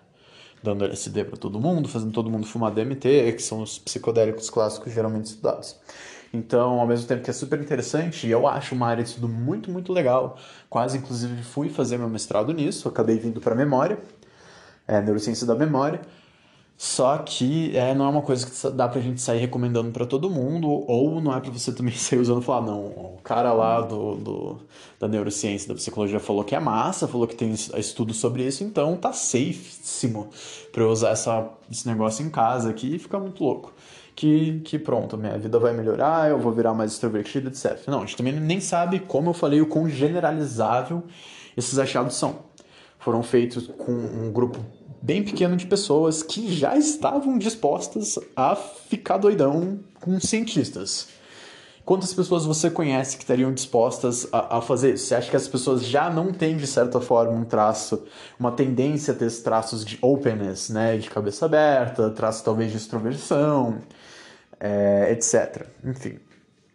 Dando 0.63 0.85
LSD 0.85 1.25
para 1.25 1.39
todo 1.39 1.59
mundo, 1.59 1.89
fazendo 1.89 2.13
todo 2.13 2.29
mundo 2.29 2.47
fumar 2.47 2.73
DMT, 2.73 3.33
que 3.33 3.43
são 3.43 3.63
os 3.63 3.79
psicodélicos 3.79 4.51
clássicos 4.51 4.93
geralmente 4.93 5.29
estudados. 5.29 5.81
Então, 6.33 6.81
ao 6.81 6.87
mesmo 6.87 7.09
tempo 7.09 7.23
que 7.23 7.31
é 7.31 7.33
super 7.33 7.61
interessante, 7.61 8.29
eu 8.29 8.47
acho 8.47 8.75
uma 8.75 8.87
área 8.87 9.03
de 9.03 9.11
estudo 9.11 9.29
muito, 9.29 9.71
muito 9.71 9.93
legal. 9.93 10.39
Quase, 10.69 10.99
inclusive, 10.99 11.43
fui 11.43 11.69
fazer 11.69 11.99
meu 11.99 12.09
mestrado 12.09 12.53
nisso, 12.53 12.89
acabei 12.89 13.19
vindo 13.19 13.41
para 13.41 13.55
memória, 13.55 13.99
é, 14.87 15.01
neurociência 15.01 15.47
da 15.47 15.55
memória. 15.57 16.01
Só 16.79 17.19
que 17.19 17.77
é, 17.77 17.95
não 17.95 18.07
é 18.07 18.09
uma 18.09 18.23
coisa 18.23 18.47
que 18.47 18.71
dá 18.71 18.89
pra 18.89 19.01
gente 19.03 19.21
sair 19.21 19.39
recomendando 19.39 19.91
para 19.91 20.07
todo 20.07 20.31
mundo, 20.31 20.67
ou 20.69 21.21
não 21.21 21.37
é 21.37 21.41
pra 21.41 21.51
você 21.51 21.73
também 21.73 21.93
sair 21.99 22.19
usando 22.21 22.41
e 22.41 22.45
falar, 22.45 22.63
não, 22.65 22.87
o 22.87 23.19
cara 23.23 23.53
lá 23.53 23.83
do, 23.83 24.15
do, 24.17 24.61
da 24.99 25.07
neurociência, 25.07 25.69
da 25.69 25.75
psicologia 25.75 26.19
falou 26.19 26.43
que 26.43 26.55
é 26.55 26.61
massa, 26.61 27.07
falou 27.07 27.27
que 27.27 27.35
tem 27.35 27.53
estudo 27.53 28.15
sobre 28.15 28.47
isso, 28.47 28.65
então 28.65 28.97
tá 28.97 29.13
safeíssimo 29.13 30.31
pra 30.73 30.83
eu 30.83 30.91
usar 30.91 31.11
essa, 31.11 31.51
esse 31.71 31.87
negócio 31.87 32.25
em 32.25 32.31
casa 32.31 32.71
aqui 32.71 32.95
e 32.95 32.99
ficar 32.99 33.19
muito 33.19 33.45
louco 33.45 33.75
que, 34.21 34.61
que 34.61 34.79
pronto, 34.79 35.17
minha 35.17 35.39
vida 35.39 35.59
vai 35.59 35.73
melhorar, 35.73 36.29
eu 36.29 36.39
vou 36.39 36.53
virar 36.53 36.75
mais 36.75 36.93
extrovertido, 36.93 37.49
etc. 37.49 37.81
Não, 37.87 38.03
a 38.03 38.05
gente 38.05 38.19
também 38.19 38.35
nem 38.35 38.61
sabe, 38.61 39.01
como 39.01 39.31
eu 39.31 39.33
falei, 39.33 39.63
o 39.63 39.67
quão 39.67 39.89
generalizável 39.89 41.05
esses 41.57 41.79
achados 41.79 42.17
são. 42.17 42.41
Foram 42.99 43.23
feitos 43.23 43.69
com 43.79 43.91
um 43.91 44.31
grupo 44.31 44.59
bem 45.01 45.23
pequeno 45.23 45.57
de 45.57 45.65
pessoas 45.65 46.23
que 46.23 46.53
já 46.53 46.77
estavam 46.77 47.39
dispostas 47.39 48.19
a 48.37 48.55
ficar 48.55 49.17
doidão 49.17 49.81
com 50.03 50.21
cientistas. 50.21 51.09
Quantas 51.83 52.13
pessoas 52.13 52.45
você 52.45 52.71
conhece 52.71 53.17
que 53.17 53.23
estariam 53.23 53.55
dispostas 53.55 54.29
a, 54.31 54.59
a, 54.59 54.61
fazer 54.61 54.95
isso? 54.95 55.07
Você 55.07 55.15
acha 55.15 55.31
que 55.31 55.37
as 55.37 55.49
pessoas 55.49 55.83
já 55.83 56.11
não 56.11 56.31
têm, 56.31 56.59
de 56.59 56.67
certa 56.67 57.01
forma, 57.01 57.33
um 57.33 57.45
traço, 57.45 58.05
uma 58.39 58.53
tendência 58.53 59.15
a 59.15 59.17
ter 59.17 59.33
traços 59.43 59.83
de 59.83 59.99
openness, 60.03 60.69
né? 60.69 60.99
De 60.99 61.09
cabeça 61.09 61.47
aberta, 61.47 62.11
traço 62.11 62.45
talvez 62.45 62.71
de 62.71 62.77
extroversão, 62.77 63.79
é, 64.61 65.13
etc. 65.13 65.67
Enfim, 65.83 66.21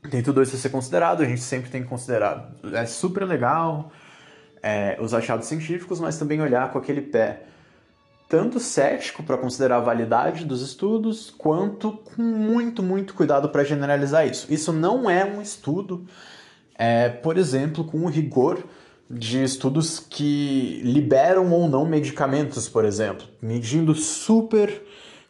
tem 0.10 0.22
tudo 0.24 0.42
isso 0.42 0.56
a 0.56 0.60
ser 0.60 0.70
considerado, 0.70 1.22
a 1.22 1.26
gente 1.26 1.42
sempre 1.42 1.70
tem 1.70 1.84
que 1.84 1.88
considerar. 1.88 2.52
É 2.74 2.86
super 2.86 3.24
legal 3.24 3.92
é, 4.62 4.98
os 5.00 5.14
achados 5.14 5.48
científicos, 5.48 6.00
mas 6.00 6.18
também 6.18 6.42
olhar 6.42 6.72
com 6.72 6.78
aquele 6.78 7.02
pé 7.02 7.44
tanto 8.28 8.60
cético 8.60 9.22
para 9.22 9.38
considerar 9.38 9.78
a 9.78 9.82
validade 9.82 10.46
dos 10.46 10.62
estudos, 10.62 11.30
quanto 11.38 11.92
com 11.92 12.24
muito, 12.24 12.82
muito 12.82 13.14
cuidado 13.14 13.50
para 13.50 13.64
generalizar 13.64 14.28
isso. 14.28 14.52
Isso 14.52 14.74
não 14.74 15.08
é 15.10 15.24
um 15.24 15.42
estudo, 15.42 16.06
é, 16.76 17.08
por 17.08 17.38
exemplo, 17.38 17.84
com 17.84 18.00
o 18.00 18.10
rigor 18.10 18.64
de 19.08 19.44
estudos 19.44 20.00
que 20.00 20.82
liberam 20.84 21.52
ou 21.52 21.70
não 21.70 21.86
medicamentos, 21.86 22.68
por 22.68 22.84
exemplo, 22.84 23.28
medindo 23.40 23.94
super 23.94 24.84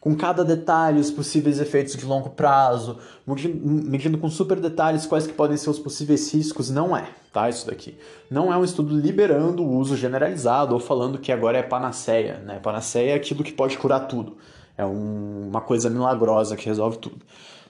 com 0.06 0.14
cada 0.14 0.44
detalhe 0.44 1.00
os 1.00 1.10
possíveis 1.10 1.58
efeitos 1.58 1.96
de 1.96 2.06
longo 2.06 2.30
prazo, 2.30 2.96
medindo 3.26 4.16
com 4.16 4.30
super 4.30 4.60
detalhes 4.60 5.04
quais 5.04 5.26
que 5.26 5.32
podem 5.32 5.56
ser 5.56 5.68
os 5.68 5.80
possíveis 5.80 6.32
riscos, 6.32 6.70
não 6.70 6.96
é, 6.96 7.08
tá? 7.32 7.48
Isso 7.48 7.66
daqui. 7.66 7.98
Não 8.30 8.52
é 8.52 8.56
um 8.56 8.62
estudo 8.62 8.96
liberando 8.96 9.64
o 9.64 9.76
uso 9.76 9.96
generalizado 9.96 10.74
ou 10.74 10.78
falando 10.78 11.18
que 11.18 11.32
agora 11.32 11.58
é 11.58 11.62
panaceia, 11.64 12.38
né? 12.38 12.60
Panaceia 12.60 13.10
é 13.10 13.14
aquilo 13.16 13.42
que 13.42 13.50
pode 13.50 13.76
curar 13.78 14.06
tudo. 14.06 14.36
é 14.78 14.86
um, 14.86 15.48
uma 15.48 15.60
coisa 15.60 15.90
milagrosa 15.90 16.54
que 16.54 16.66
resolve 16.66 16.98
tudo, 16.98 17.22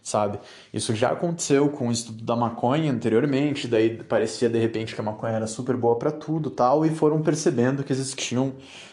sabe? 0.03 0.39
Isso 0.75 0.95
já 0.95 1.13
aconteceu 1.13 1.71
com 1.71 1.89
o 1.89 1.91
estudo 1.91 2.23
da 2.23 2.37
maconha 2.37 2.93
anteriormente, 2.93 3.67
daí 3.67 3.97
parecia 3.97 4.51
de 4.51 4.59
repente 4.59 4.95
que 4.95 5.01
a 5.01 5.05
maconha 5.05 5.37
era 5.37 5.47
super 5.47 5.75
boa 5.75 5.97
para 5.97 6.11
tudo 6.11 6.51
tal, 6.51 6.85
e 6.85 6.91
foram 6.91 7.23
percebendo 7.23 7.83
que 7.83 7.95
existiam 7.95 8.53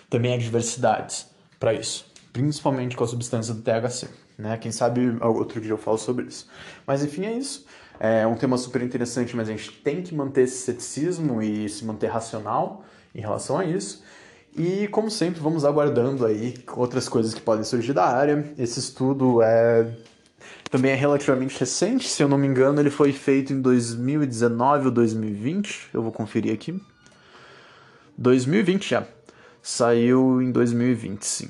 também 0.09 0.33
adversidades 0.33 1.27
para 1.59 1.73
isso, 1.73 2.05
principalmente 2.33 2.97
com 2.97 3.03
a 3.03 3.07
substância 3.07 3.53
do 3.53 3.61
THC, 3.61 4.09
né? 4.37 4.57
Quem 4.57 4.71
sabe 4.71 5.17
outro 5.21 5.61
dia 5.61 5.71
eu 5.71 5.77
falo 5.77 5.97
sobre 5.97 6.25
isso. 6.25 6.49
Mas 6.85 7.03
enfim, 7.03 7.25
é 7.25 7.33
isso. 7.33 7.65
É 7.99 8.25
um 8.25 8.35
tema 8.35 8.57
super 8.57 8.81
interessante, 8.81 9.35
mas 9.35 9.47
a 9.47 9.51
gente 9.51 9.71
tem 9.71 10.01
que 10.01 10.13
manter 10.15 10.41
esse 10.41 10.57
ceticismo 10.57 11.41
e 11.41 11.69
se 11.69 11.85
manter 11.85 12.07
racional 12.07 12.83
em 13.13 13.21
relação 13.21 13.59
a 13.59 13.63
isso. 13.63 14.03
E, 14.55 14.87
como 14.89 15.09
sempre, 15.09 15.39
vamos 15.39 15.63
aguardando 15.63 16.25
aí 16.25 16.55
outras 16.75 17.07
coisas 17.07 17.33
que 17.33 17.41
podem 17.41 17.63
surgir 17.63 17.93
da 17.93 18.05
área. 18.05 18.53
Esse 18.57 18.79
estudo 18.79 19.41
é 19.41 19.95
também 20.69 20.91
é 20.91 20.95
relativamente 20.95 21.59
recente, 21.59 22.09
se 22.09 22.23
eu 22.23 22.27
não 22.27 22.35
me 22.35 22.47
engano, 22.47 22.79
ele 22.79 22.89
foi 22.89 23.13
feito 23.13 23.53
em 23.53 23.61
2019 23.61 24.85
ou 24.87 24.91
2020. 24.91 25.89
Eu 25.93 26.01
vou 26.01 26.11
conferir 26.11 26.51
aqui. 26.51 26.81
2020 28.17 28.89
já. 28.89 29.07
Saiu 29.61 30.41
em 30.41 30.51
2020, 30.51 31.21
sim. 31.23 31.49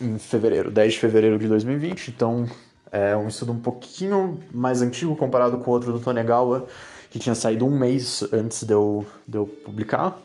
Em 0.00 0.18
fevereiro, 0.18 0.70
10 0.70 0.94
de 0.94 0.98
fevereiro 0.98 1.38
de 1.38 1.46
2020. 1.46 2.08
Então, 2.08 2.46
é 2.90 3.16
um 3.16 3.28
estudo 3.28 3.52
um 3.52 3.60
pouquinho 3.60 4.40
mais 4.52 4.82
antigo 4.82 5.14
comparado 5.14 5.58
com 5.58 5.70
o 5.70 5.74
outro 5.74 5.92
do 5.92 6.00
Tonegawa, 6.00 6.66
que 7.10 7.18
tinha 7.18 7.34
saído 7.34 7.66
um 7.66 7.78
mês 7.78 8.22
antes 8.32 8.64
de 8.64 8.72
eu, 8.72 9.06
de 9.28 9.36
eu 9.36 9.46
publicar. 9.46 10.18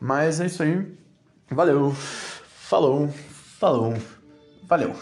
Mas 0.00 0.40
é 0.40 0.46
isso 0.46 0.62
aí. 0.62 0.86
Valeu. 1.50 1.92
Falou. 1.92 3.08
Falou. 3.58 3.94
Valeu. 4.64 4.94